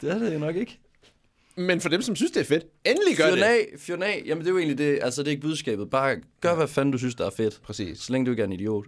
det 0.00 0.10
er 0.10 0.18
det 0.18 0.40
nok 0.40 0.56
ikke. 0.56 0.78
Men 1.56 1.80
for 1.80 1.88
dem, 1.88 2.02
som 2.02 2.16
synes, 2.16 2.32
det 2.32 2.40
er 2.40 2.44
fedt, 2.44 2.64
endelig 2.84 3.16
gør 3.16 3.30
det. 3.30 3.42
af, 3.42 3.66
fyr 3.78 3.94
den 3.94 4.02
af. 4.02 4.22
Jamen, 4.26 4.40
det 4.44 4.48
er 4.48 4.52
jo 4.52 4.58
egentlig 4.58 4.78
det, 4.78 4.98
altså 5.02 5.22
det 5.22 5.28
er 5.28 5.30
ikke 5.30 5.42
budskabet. 5.42 5.90
Bare 5.90 6.16
gør, 6.40 6.54
hvad 6.54 6.68
fanden 6.68 6.92
du 6.92 6.98
synes, 6.98 7.14
der 7.14 7.26
er 7.26 7.30
fedt. 7.30 7.60
Præcis. 7.62 7.98
Så 7.98 8.12
længe 8.12 8.26
du 8.26 8.30
ikke 8.30 8.40
er 8.42 8.46
en 8.46 8.52
idiot. 8.52 8.84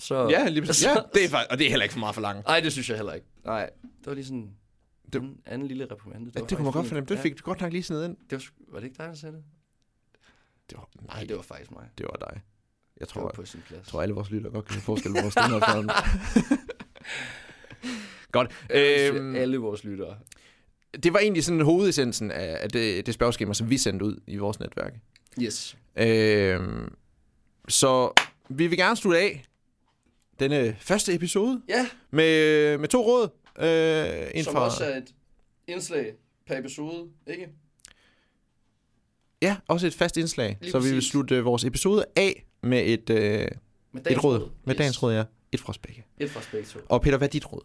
Så... 0.00 0.28
Ja, 0.28 0.48
lige 0.48 0.66
præcis. 0.66 0.82
Så- 0.84 0.90
Ja, 0.98 1.00
det 1.14 1.24
er 1.24 1.28
faktisk, 1.28 1.50
og 1.52 1.58
det 1.58 1.64
er 1.66 1.70
heller 1.70 1.82
ikke 1.84 1.92
for 1.92 2.00
meget 2.00 2.14
for 2.14 2.22
langt. 2.22 2.46
Nej, 2.46 2.60
det 2.60 2.72
synes 2.72 2.88
jeg 2.88 2.96
heller 2.96 3.12
ikke. 3.12 3.26
Nej, 3.44 3.70
det 3.82 4.06
var 4.06 4.14
lige 4.14 4.24
sådan 4.24 4.50
Det- 5.12 5.22
en 5.22 5.40
anden 5.46 5.68
lille 5.68 5.86
reprimande. 5.90 6.30
Ja, 6.34 6.40
var 6.40 6.46
det 6.46 6.56
kunne 6.56 6.64
man 6.64 6.72
godt 6.72 6.86
fornemme. 6.86 7.08
Det 7.08 7.16
Ja, 7.16 7.22
fik 7.22 7.38
du 7.38 7.42
godt 7.44 7.60
nok 7.60 7.72
lige 7.72 7.82
sådan 7.82 8.10
ind. 8.10 8.16
det 8.30 8.38
var, 8.38 8.72
var 8.72 8.78
det 8.80 8.86
ikke 8.86 8.98
dig, 8.98 9.08
der 9.08 9.14
sagde 9.14 9.34
det? 9.34 9.44
Det 10.70 10.78
var, 10.78 10.88
Nej, 11.00 11.06
nej, 11.16 11.24
det 11.24 11.36
var 11.36 11.42
faktisk 11.42 11.70
mig. 11.70 11.88
det 11.98 12.06
var 12.06 12.16
dig. 12.30 12.40
Jeg 13.00 13.00
Det 13.00 13.08
tror, 13.08 13.20
jeg 13.22 13.30
på 13.34 13.44
sin 13.44 13.60
plads. 13.66 13.86
tror 13.88 14.02
alle 14.02 14.14
vores 14.14 14.30
lytter 14.30 14.50
godt 14.50 14.64
kan 14.64 14.80
forskel 14.80 15.12
på 15.14 15.20
vores 15.22 15.32
stemmer 15.34 15.56
efterhånden. 15.58 15.90
Godt. 18.32 18.50
Øhm, 18.70 19.34
alle 19.36 19.58
vores 19.58 19.84
lyttere. 19.84 20.16
det 21.02 21.12
var 21.12 21.18
egentlig 21.18 21.44
sådan 21.44 21.60
hovedessensen 21.60 22.30
af 22.30 22.68
det, 22.70 23.06
det 23.06 23.14
spørgeskema, 23.14 23.54
som 23.54 23.70
vi 23.70 23.78
sendte 23.78 24.04
ud 24.04 24.16
i 24.26 24.36
vores 24.36 24.60
netværk. 24.60 24.92
Yes. 25.42 25.76
Øhm, 25.96 26.94
så 27.68 28.12
vi 28.48 28.66
vil 28.66 28.78
gerne 28.78 28.96
slutte 28.96 29.18
af 29.20 29.44
denne 30.40 30.76
første 30.80 31.14
episode 31.14 31.62
Ja, 31.68 31.86
med, 32.10 32.78
med 32.78 32.88
to 32.88 33.02
råd. 33.06 33.28
Øh, 33.58 34.30
en 34.34 34.44
som 34.44 34.52
fra, 34.54 34.60
også 34.64 34.84
er 34.84 34.96
et 34.96 35.14
indslag 35.68 36.12
per 36.46 36.58
episode, 36.58 37.08
ikke? 37.26 37.48
Ja, 39.42 39.56
også 39.68 39.86
et 39.86 39.94
fast 39.94 40.16
indslag. 40.16 40.58
Lige 40.60 40.70
så 40.70 40.78
vi 40.78 40.84
vil 40.88 40.94
præcis. 40.96 41.10
slutte 41.10 41.34
øh, 41.36 41.44
vores 41.44 41.64
episode 41.64 42.04
af 42.16 42.46
med 42.62 42.82
et, 42.86 43.10
øh, 43.10 43.48
Med 43.92 44.06
et 44.10 44.24
råd. 44.24 44.50
Med 44.64 44.74
dagens 44.74 45.02
råd, 45.02 45.14
ja. 45.14 45.24
Et 45.52 45.60
fra 45.60 45.70
os 45.70 45.78
begge. 45.78 46.04
Et 46.18 46.30
fra 46.30 46.40
begge 46.52 46.66
to. 46.66 46.78
Og 46.88 47.02
Peter, 47.02 47.16
hvad 47.18 47.28
er 47.28 47.32
dit 47.32 47.52
råd? 47.52 47.62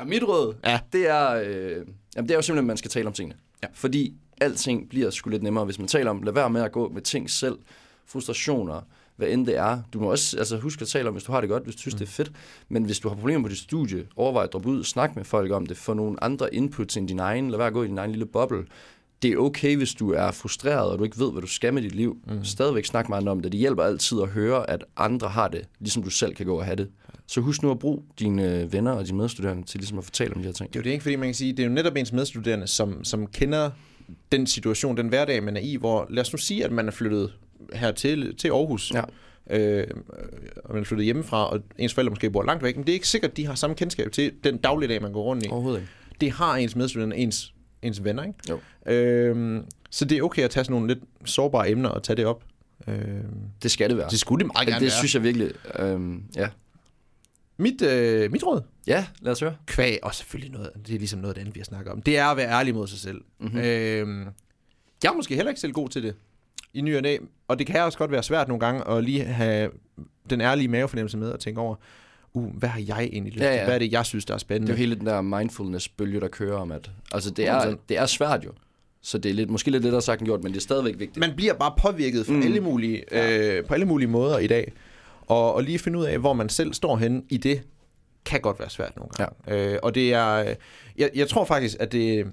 Ja, 0.00 0.04
mit 0.04 0.22
råd, 0.22 0.54
Ja. 0.64 0.80
det 0.92 1.08
er, 1.08 1.30
øh, 1.30 1.86
jamen, 2.16 2.28
det 2.28 2.30
er 2.30 2.34
jo 2.34 2.42
simpelthen, 2.42 2.58
at 2.58 2.64
man 2.64 2.76
skal 2.76 2.90
tale 2.90 3.06
om 3.06 3.12
tingene. 3.12 3.36
Ja. 3.62 3.68
Fordi 3.74 4.14
alting 4.40 4.88
bliver 4.88 5.10
sgu 5.10 5.30
lidt 5.30 5.42
nemmere, 5.42 5.64
hvis 5.64 5.78
man 5.78 5.88
taler 5.88 6.10
om, 6.10 6.22
lad 6.22 6.32
være 6.32 6.50
med 6.50 6.62
at 6.62 6.72
gå 6.72 6.88
med 6.88 7.02
ting 7.02 7.30
selv, 7.30 7.58
frustrationer, 8.06 8.80
hvad 9.16 9.28
end 9.28 9.46
det 9.46 9.56
er. 9.56 9.78
Du 9.92 10.00
må 10.00 10.10
også 10.10 10.38
altså, 10.38 10.58
huske 10.58 10.82
at 10.82 10.88
tale 10.88 11.08
om, 11.08 11.14
hvis 11.14 11.24
du 11.24 11.32
har 11.32 11.40
det 11.40 11.50
godt, 11.50 11.64
hvis 11.64 11.74
du 11.74 11.80
synes, 11.80 11.94
mm. 11.94 11.98
det 11.98 12.06
er 12.06 12.10
fedt. 12.10 12.32
Men 12.68 12.84
hvis 12.84 12.98
du 12.98 13.08
har 13.08 13.16
problemer 13.16 13.42
på 13.42 13.48
dit 13.48 13.58
studie, 13.58 14.06
overvej 14.16 14.44
at 14.44 14.52
droppe 14.52 14.68
ud, 14.68 14.84
snak 14.84 15.16
med 15.16 15.24
folk 15.24 15.52
om 15.52 15.66
det, 15.66 15.76
få 15.76 15.94
nogle 15.94 16.24
andre 16.24 16.54
inputs 16.54 16.96
end 16.96 17.08
din 17.08 17.18
egen, 17.18 17.50
lad 17.50 17.58
være 17.58 17.66
at 17.66 17.72
gå 17.72 17.82
i 17.82 17.86
din 17.86 17.98
egen 17.98 18.10
lille 18.10 18.26
boble. 18.26 18.64
Det 19.22 19.32
er 19.32 19.36
okay, 19.36 19.76
hvis 19.76 19.94
du 19.94 20.12
er 20.12 20.30
frustreret, 20.30 20.90
og 20.90 20.98
du 20.98 21.04
ikke 21.04 21.18
ved, 21.18 21.32
hvad 21.32 21.42
du 21.42 21.48
skal 21.48 21.74
med 21.74 21.82
dit 21.82 21.94
liv. 21.94 22.16
Mm. 22.26 22.44
Stadigvæk 22.44 22.84
snak 22.84 23.08
med 23.08 23.16
andre 23.16 23.32
om 23.32 23.40
det. 23.40 23.52
Det 23.52 23.60
hjælper 23.60 23.82
altid 23.82 24.22
at 24.22 24.28
høre, 24.28 24.70
at 24.70 24.84
andre 24.96 25.28
har 25.28 25.48
det, 25.48 25.68
ligesom 25.80 26.02
du 26.02 26.10
selv 26.10 26.34
kan 26.34 26.46
gå 26.46 26.58
og 26.58 26.64
have 26.64 26.76
det. 26.76 26.88
Så 27.26 27.40
husk 27.40 27.62
nu 27.62 27.70
at 27.70 27.78
bruge 27.78 28.02
dine 28.18 28.60
øh, 28.60 28.72
venner 28.72 28.92
og 28.92 29.06
dine 29.06 29.18
medstuderende 29.18 29.66
til 29.66 29.80
ligesom 29.80 29.98
at 29.98 30.04
fortælle 30.04 30.34
om 30.34 30.42
de 30.42 30.46
her 30.46 30.52
ting. 30.52 30.68
Det 30.68 30.76
er 30.76 30.80
jo 30.80 30.84
det 30.84 30.90
ikke, 30.90 31.02
fordi 31.02 31.16
man 31.16 31.28
kan 31.28 31.34
sige, 31.34 31.52
det 31.52 31.58
er 31.58 31.66
jo 31.66 31.72
netop 31.72 31.96
ens 31.96 32.12
medstuderende, 32.12 32.66
som, 32.66 33.04
som 33.04 33.26
kender 33.26 33.70
den 34.32 34.46
situation, 34.46 34.96
den 34.96 35.08
hverdag, 35.08 35.42
man 35.42 35.56
er 35.56 35.60
i, 35.60 35.76
hvor 35.76 36.06
lad 36.10 36.20
os 36.20 36.32
nu 36.32 36.36
sige, 36.36 36.64
at 36.64 36.72
man 36.72 36.86
er 36.86 36.92
flyttet 36.92 37.32
her 37.72 37.92
til, 37.92 38.36
til 38.36 38.48
Aarhus, 38.48 38.92
Ja. 38.94 39.02
øh, 39.50 39.86
og 40.64 40.72
man 40.74 40.80
er 40.82 40.84
flyttet 40.84 41.04
hjemmefra, 41.04 41.50
og 41.50 41.60
ens 41.78 41.94
forældre 41.94 42.10
måske 42.10 42.30
bor 42.30 42.42
langt 42.44 42.62
væk, 42.62 42.76
men 42.76 42.84
det 42.86 42.92
er 42.92 42.94
ikke 42.94 43.08
sikkert, 43.08 43.30
at 43.30 43.36
de 43.36 43.46
har 43.46 43.54
samme 43.54 43.76
kendskab 43.76 44.12
til 44.12 44.32
den 44.44 44.56
dagligdag, 44.56 45.02
man 45.02 45.12
går 45.12 45.22
rundt 45.22 45.46
i. 45.46 45.48
Overhovedet 45.50 45.80
ikke. 45.80 45.92
Det 46.20 46.30
har 46.32 46.56
ens 46.56 46.76
medstuderende, 46.76 47.16
ens, 47.16 47.54
ens 47.82 48.04
venner, 48.04 48.22
ikke? 48.22 48.38
Jo. 48.50 48.60
Øhm, 48.92 49.64
så 49.90 50.04
det 50.04 50.18
er 50.18 50.22
okay 50.22 50.42
at 50.42 50.50
tage 50.50 50.64
sådan 50.64 50.72
nogle 50.74 50.94
lidt 50.94 50.98
sårbare 51.24 51.70
emner 51.70 51.88
og 51.88 52.02
tage 52.02 52.16
det 52.16 52.26
op 52.26 52.44
Øh, 52.88 52.94
Det 53.62 53.70
skal 53.70 53.88
det 53.90 53.96
være. 53.98 54.08
det 54.10 54.18
skulle 54.18 54.44
det 54.44 54.52
meget 54.54 54.66
gerne 54.68 54.80
det 54.80 54.86
være. 54.86 54.90
synes 54.98 55.14
jeg 55.14 55.22
virkelig... 55.22 55.50
Øhm, 55.78 56.22
ja. 56.36 56.48
Mit, 57.56 57.82
øh, 57.82 58.32
mit 58.32 58.44
råd, 58.46 58.60
ja, 58.86 59.06
lad 59.20 59.32
os 59.32 59.40
høre. 59.40 59.56
kvæg, 59.66 59.98
og 60.02 60.14
selvfølgelig 60.14 60.52
noget, 60.52 60.70
det 60.86 60.94
er 60.94 60.98
ligesom 60.98 61.18
noget 61.20 61.30
af 61.30 61.34
det 61.34 61.40
andet, 61.40 61.54
vi 61.54 61.60
har 61.60 61.64
snakket 61.64 61.92
om, 61.92 62.02
det 62.02 62.18
er 62.18 62.26
at 62.26 62.36
være 62.36 62.48
ærlig 62.50 62.74
mod 62.74 62.86
sig 62.86 62.98
selv. 62.98 63.20
Mhm. 63.40 63.58
Øh, 63.58 64.26
jeg 65.02 65.10
er 65.10 65.12
måske 65.16 65.34
heller 65.34 65.50
ikke 65.50 65.60
selv 65.60 65.72
god 65.72 65.88
til 65.88 66.02
det 66.02 66.14
i 66.74 66.80
ny 66.80 66.96
og 66.96 67.02
næ, 67.02 67.16
og 67.48 67.58
det 67.58 67.66
kan 67.66 67.80
også 67.82 67.98
godt 67.98 68.10
være 68.10 68.22
svært 68.22 68.48
nogle 68.48 68.60
gange 68.60 68.88
at 68.88 69.04
lige 69.04 69.24
have 69.24 69.70
den 70.30 70.40
ærlige 70.40 70.68
mavefornemmelse 70.68 71.18
med 71.18 71.30
og 71.30 71.40
tænke 71.40 71.60
over, 71.60 71.74
uh, 72.34 72.56
hvad 72.56 72.68
har 72.68 72.80
jeg 72.86 73.04
egentlig 73.12 73.32
lyst 73.32 73.42
Ja, 73.44 73.50
til? 73.50 73.56
ja. 73.56 73.64
Hvad 73.64 73.74
er 73.74 73.78
det, 73.78 73.92
jeg 73.92 74.06
synes, 74.06 74.24
der 74.24 74.32
er 74.34 74.36
Det 74.36 74.40
spændende? 74.40 74.72
er 74.72 74.76
jo 74.76 74.78
hele 74.78 74.94
den 74.94 75.06
der 75.06 75.20
mindfulness-bølge, 75.20 76.20
der 76.20 76.28
kører 76.28 76.56
om, 76.56 76.72
at... 76.72 76.90
Altså, 77.12 77.30
det 77.30 77.48
er, 77.48 77.60
100%. 77.60 77.76
det 77.88 77.98
er 77.98 78.06
svært 78.06 78.44
jo. 78.44 78.50
Så 79.02 79.18
det 79.18 79.30
er 79.30 79.34
lidt, 79.34 79.50
måske 79.50 79.70
lidt 79.70 79.82
det, 79.82 79.92
der 79.92 79.96
er 79.98 80.02
sagt 80.02 80.20
end 80.20 80.26
gjort, 80.28 80.42
men 80.42 80.52
det 80.52 80.58
er 80.58 80.62
stadigvæk 80.62 80.98
vigtigt. 80.98 81.16
man 81.16 81.32
bliver 81.36 81.54
bare 81.54 81.74
påvirket 81.78 82.26
fra 82.26 82.32
Mm. 82.32 82.42
alle 82.42 82.60
mulige, 82.60 83.04
øh, 83.58 83.64
på 83.64 83.74
alle 83.74 83.86
mulige 83.86 84.08
måder 84.08 84.38
i 84.38 84.46
dag. 84.46 84.72
Og, 85.26 85.54
og 85.54 85.62
lige 85.62 85.78
finde 85.78 85.98
ud 85.98 86.04
af, 86.04 86.18
hvor 86.18 86.32
man 86.32 86.48
selv 86.48 86.74
står 86.74 86.96
henne 86.96 87.22
i 87.30 87.36
det, 87.36 87.62
kan 88.24 88.40
godt 88.40 88.58
være 88.60 88.70
svært 88.70 88.96
nogle 88.96 89.10
gange. 89.16 89.34
Ja. 89.48 89.72
Øh, 89.72 89.78
og 89.82 89.94
det 89.94 90.12
er, 90.14 90.54
jeg, 90.98 91.10
jeg 91.14 91.28
tror 91.28 91.44
faktisk, 91.44 91.76
at 91.80 91.92
det, 91.92 92.26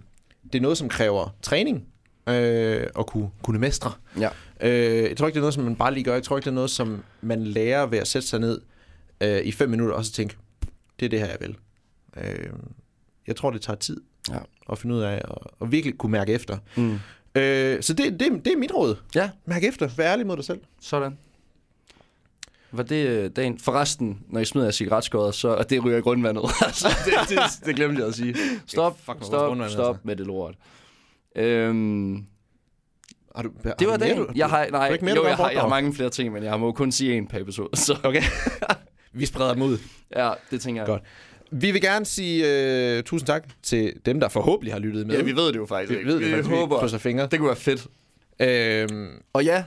det 0.54 0.56
er 0.56 0.62
noget, 0.62 0.78
som 0.78 0.90
kræver 0.90 1.36
træning 1.42 1.84
øh, 2.28 2.88
at 3.00 3.06
kunne, 3.06 3.30
kunne 3.44 3.60
mestre. 3.60 3.92
Ja. 4.20 4.30
Øh, 4.62 5.04
jeg 5.10 5.18
tror 5.18 5.28
ikke, 5.28 5.36
det 5.36 5.40
er 5.40 5.42
noget, 5.42 5.54
som 5.54 5.64
man 5.64 5.76
bare 5.76 5.94
lige 5.94 6.04
gør. 6.04 6.14
Jeg 6.14 6.24
tror 6.24 6.38
ikke, 6.38 6.46
det 6.46 6.52
er 6.52 6.56
noget, 6.56 6.70
som 6.70 7.04
man 7.22 7.44
lærer 7.44 7.86
ved 7.86 8.00
at 8.00 8.08
sætte 8.08 8.28
sig 8.28 8.40
ned 8.40 8.62
øh, 9.22 9.42
i 9.42 9.52
fem 9.52 9.70
minutter 9.70 9.96
og 9.96 10.06
så 10.06 10.12
tænke, 10.12 10.36
det 11.00 11.06
er 11.06 11.10
det 11.10 11.20
her, 11.20 11.28
jeg 11.28 11.38
vil. 11.40 11.56
Øh, 12.18 12.50
jeg 13.28 13.36
tror, 13.36 13.52
det 13.52 13.62
tager 13.62 13.78
tid 13.78 14.02
Ja. 14.30 14.38
at 14.72 14.78
finde 14.78 14.96
ud 14.96 15.02
af 15.02 15.22
og, 15.26 15.52
og 15.60 15.72
virkelig 15.72 15.98
kunne 15.98 16.12
mærke 16.12 16.34
efter. 16.34 16.58
Mm. 16.78 17.00
Øh, 17.36 17.84
så 17.84 17.94
det, 17.94 18.20
det, 18.20 18.46
det 18.46 18.54
er 18.54 18.58
mit 18.58 18.72
råd. 18.74 18.96
Ja, 19.16 19.30
Mærk 19.46 19.64
efter. 19.64 19.88
Vær 19.98 20.12
ærlig 20.12 20.28
mod 20.28 20.36
dig 20.38 20.46
selv. 20.46 20.60
sådan. 20.82 21.18
Var 22.72 22.84
det 22.84 23.08
øh, 23.08 23.32
dagen? 23.36 23.60
Forresten, 23.60 24.20
når 24.30 24.40
I 24.40 24.46
smider 24.46 24.68
af 24.68 24.74
cigaretskåret, 24.74 25.36
så 25.36 25.48
og 25.48 25.70
det 25.70 25.84
ryger 25.86 25.98
i 25.98 26.02
grundvandet. 26.02 26.44
altså, 26.66 26.88
det, 27.06 27.14
det, 27.30 27.40
det, 27.66 27.76
glemte 27.76 28.00
jeg 28.00 28.08
at 28.08 28.16
sige. 28.16 28.36
Stop, 28.68 29.00
Fuck 29.06 29.18
stop, 29.22 29.48
grundvand, 29.48 29.72
stop 29.72 29.88
altså. 29.96 30.02
med 30.04 30.16
det 30.16 30.28
lort. 30.28 30.56
Øhm, 31.36 32.26
Har 33.36 33.44
du, 33.44 33.52
har 33.66 33.74
det 33.74 33.88
var 33.88 33.98
du 33.98 34.06
du- 34.06 34.28
Jeg 34.36 34.48
har, 34.50 34.68
nej, 34.72 34.92
ikke 34.92 35.06
mere, 35.06 35.16
jo, 35.16 35.22
du 35.22 35.28
jeg 35.28 35.36
har 35.38 35.50
jeg 35.50 35.62
har 35.62 35.68
mange 35.70 35.94
flere 35.94 36.10
ting, 36.10 36.34
men 36.34 36.44
jeg 36.44 36.60
må 36.60 36.72
kun 36.72 36.92
sige 36.92 37.18
en 37.18 37.28
per 37.28 37.40
episode. 37.40 37.70
Så 37.74 37.98
Okay. 38.04 38.22
Vi 39.14 39.26
spreder 39.26 39.54
dem 39.54 39.62
ud. 39.64 39.78
ja, 40.16 40.32
det 40.52 40.62
tænker 40.62 40.82
jeg. 40.82 40.88
Godt. 40.88 41.04
Vi 41.52 41.72
vil 41.72 41.82
gerne 41.82 42.06
sige 42.06 42.98
uh, 42.98 43.04
tusind 43.04 43.28
tak 43.28 43.48
til 43.64 43.94
dem, 44.06 44.20
der 44.20 44.30
forhåbentlig 44.30 44.74
har 44.74 44.80
lyttet 44.80 45.08
med. 45.08 45.16
Ja, 45.16 45.22
vi 45.24 45.36
ved 45.36 45.48
det 45.48 45.56
jo 45.56 45.66
faktisk 45.66 45.92
vi 45.92 45.98
ikke. 45.98 46.08
ved 46.08 46.20
det 46.20 46.30
faktisk. 46.30 46.50
vi 46.50 46.54
Vi 46.54 46.60
håber. 46.60 46.80
krydser 46.80 46.98
fingre. 46.98 47.28
Det 47.32 47.40
kunne 47.40 47.48
være 47.48 47.56
fedt. 47.56 47.88
Øhm, 48.40 49.10
Og 49.34 49.44
ja, 49.46 49.64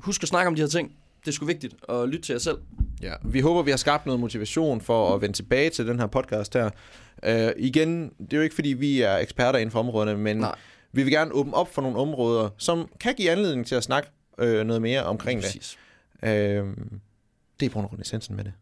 husk 0.00 0.22
at 0.22 0.28
snakke 0.28 0.48
om 0.48 0.54
de 0.54 0.60
her 0.62 0.68
ting. 0.68 0.92
Det 1.20 1.28
er 1.28 1.32
sgu 1.32 1.44
vigtigt 1.46 1.74
at 1.88 2.08
lytte 2.08 2.22
til 2.26 2.32
jer 2.32 2.38
selv. 2.38 2.58
ja. 3.02 3.12
Vi 3.24 3.40
håber, 3.40 3.62
vi 3.62 3.70
har 3.70 3.78
skabt 3.78 4.06
noget 4.06 4.20
motivation 4.20 4.80
for 4.80 5.14
at 5.14 5.20
vende 5.22 5.36
tilbage 5.36 5.70
til 5.70 5.86
den 5.86 5.98
her 6.00 6.06
podcast 6.06 6.54
her. 6.54 6.70
Uh, 7.28 7.50
igen, 7.62 8.10
det 8.20 8.32
er 8.32 8.36
jo 8.36 8.42
ikke, 8.42 8.54
fordi 8.54 8.68
vi 8.68 9.00
er 9.00 9.16
eksperter 9.16 9.58
inden 9.58 9.70
for 9.70 9.78
områderne, 9.78 10.16
men 10.18 10.36
Nej. 10.36 10.54
Vi 10.92 11.02
vil 11.02 11.12
gerne 11.12 11.32
åbne 11.32 11.54
op 11.54 11.74
for 11.74 11.82
nogle 11.82 11.98
områder, 11.98 12.50
som 12.58 12.88
kan 13.00 13.14
give 13.14 13.30
anledning 13.30 13.66
til 13.66 13.74
at 13.74 13.82
snakke 13.84 14.10
øh, 14.38 14.66
noget 14.66 14.82
mere 14.82 15.04
omkring 15.04 15.42
det. 15.42 15.46
Præcis. 15.46 15.78
Øh, 16.22 16.76
det 17.60 17.66
er 17.66 17.70
på 17.70 17.82
grund 17.82 18.00
essensen 18.00 18.36
med 18.36 18.44
det. 18.44 18.52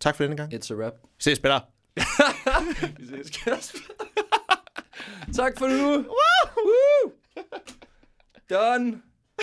Tak 0.00 0.16
for 0.16 0.24
denne 0.24 0.36
gang. 0.36 0.54
It's 0.54 0.72
a 0.72 0.76
wrap. 0.76 0.92
Ses, 1.18 1.36
spiller. 1.36 1.60
Vi 2.98 3.06
ses, 3.06 3.30
Kasper. 3.30 3.78
tak 5.34 5.58
for 5.58 5.66
nu. 5.68 5.96
Woo! 5.96 7.12
Done. 8.50 9.02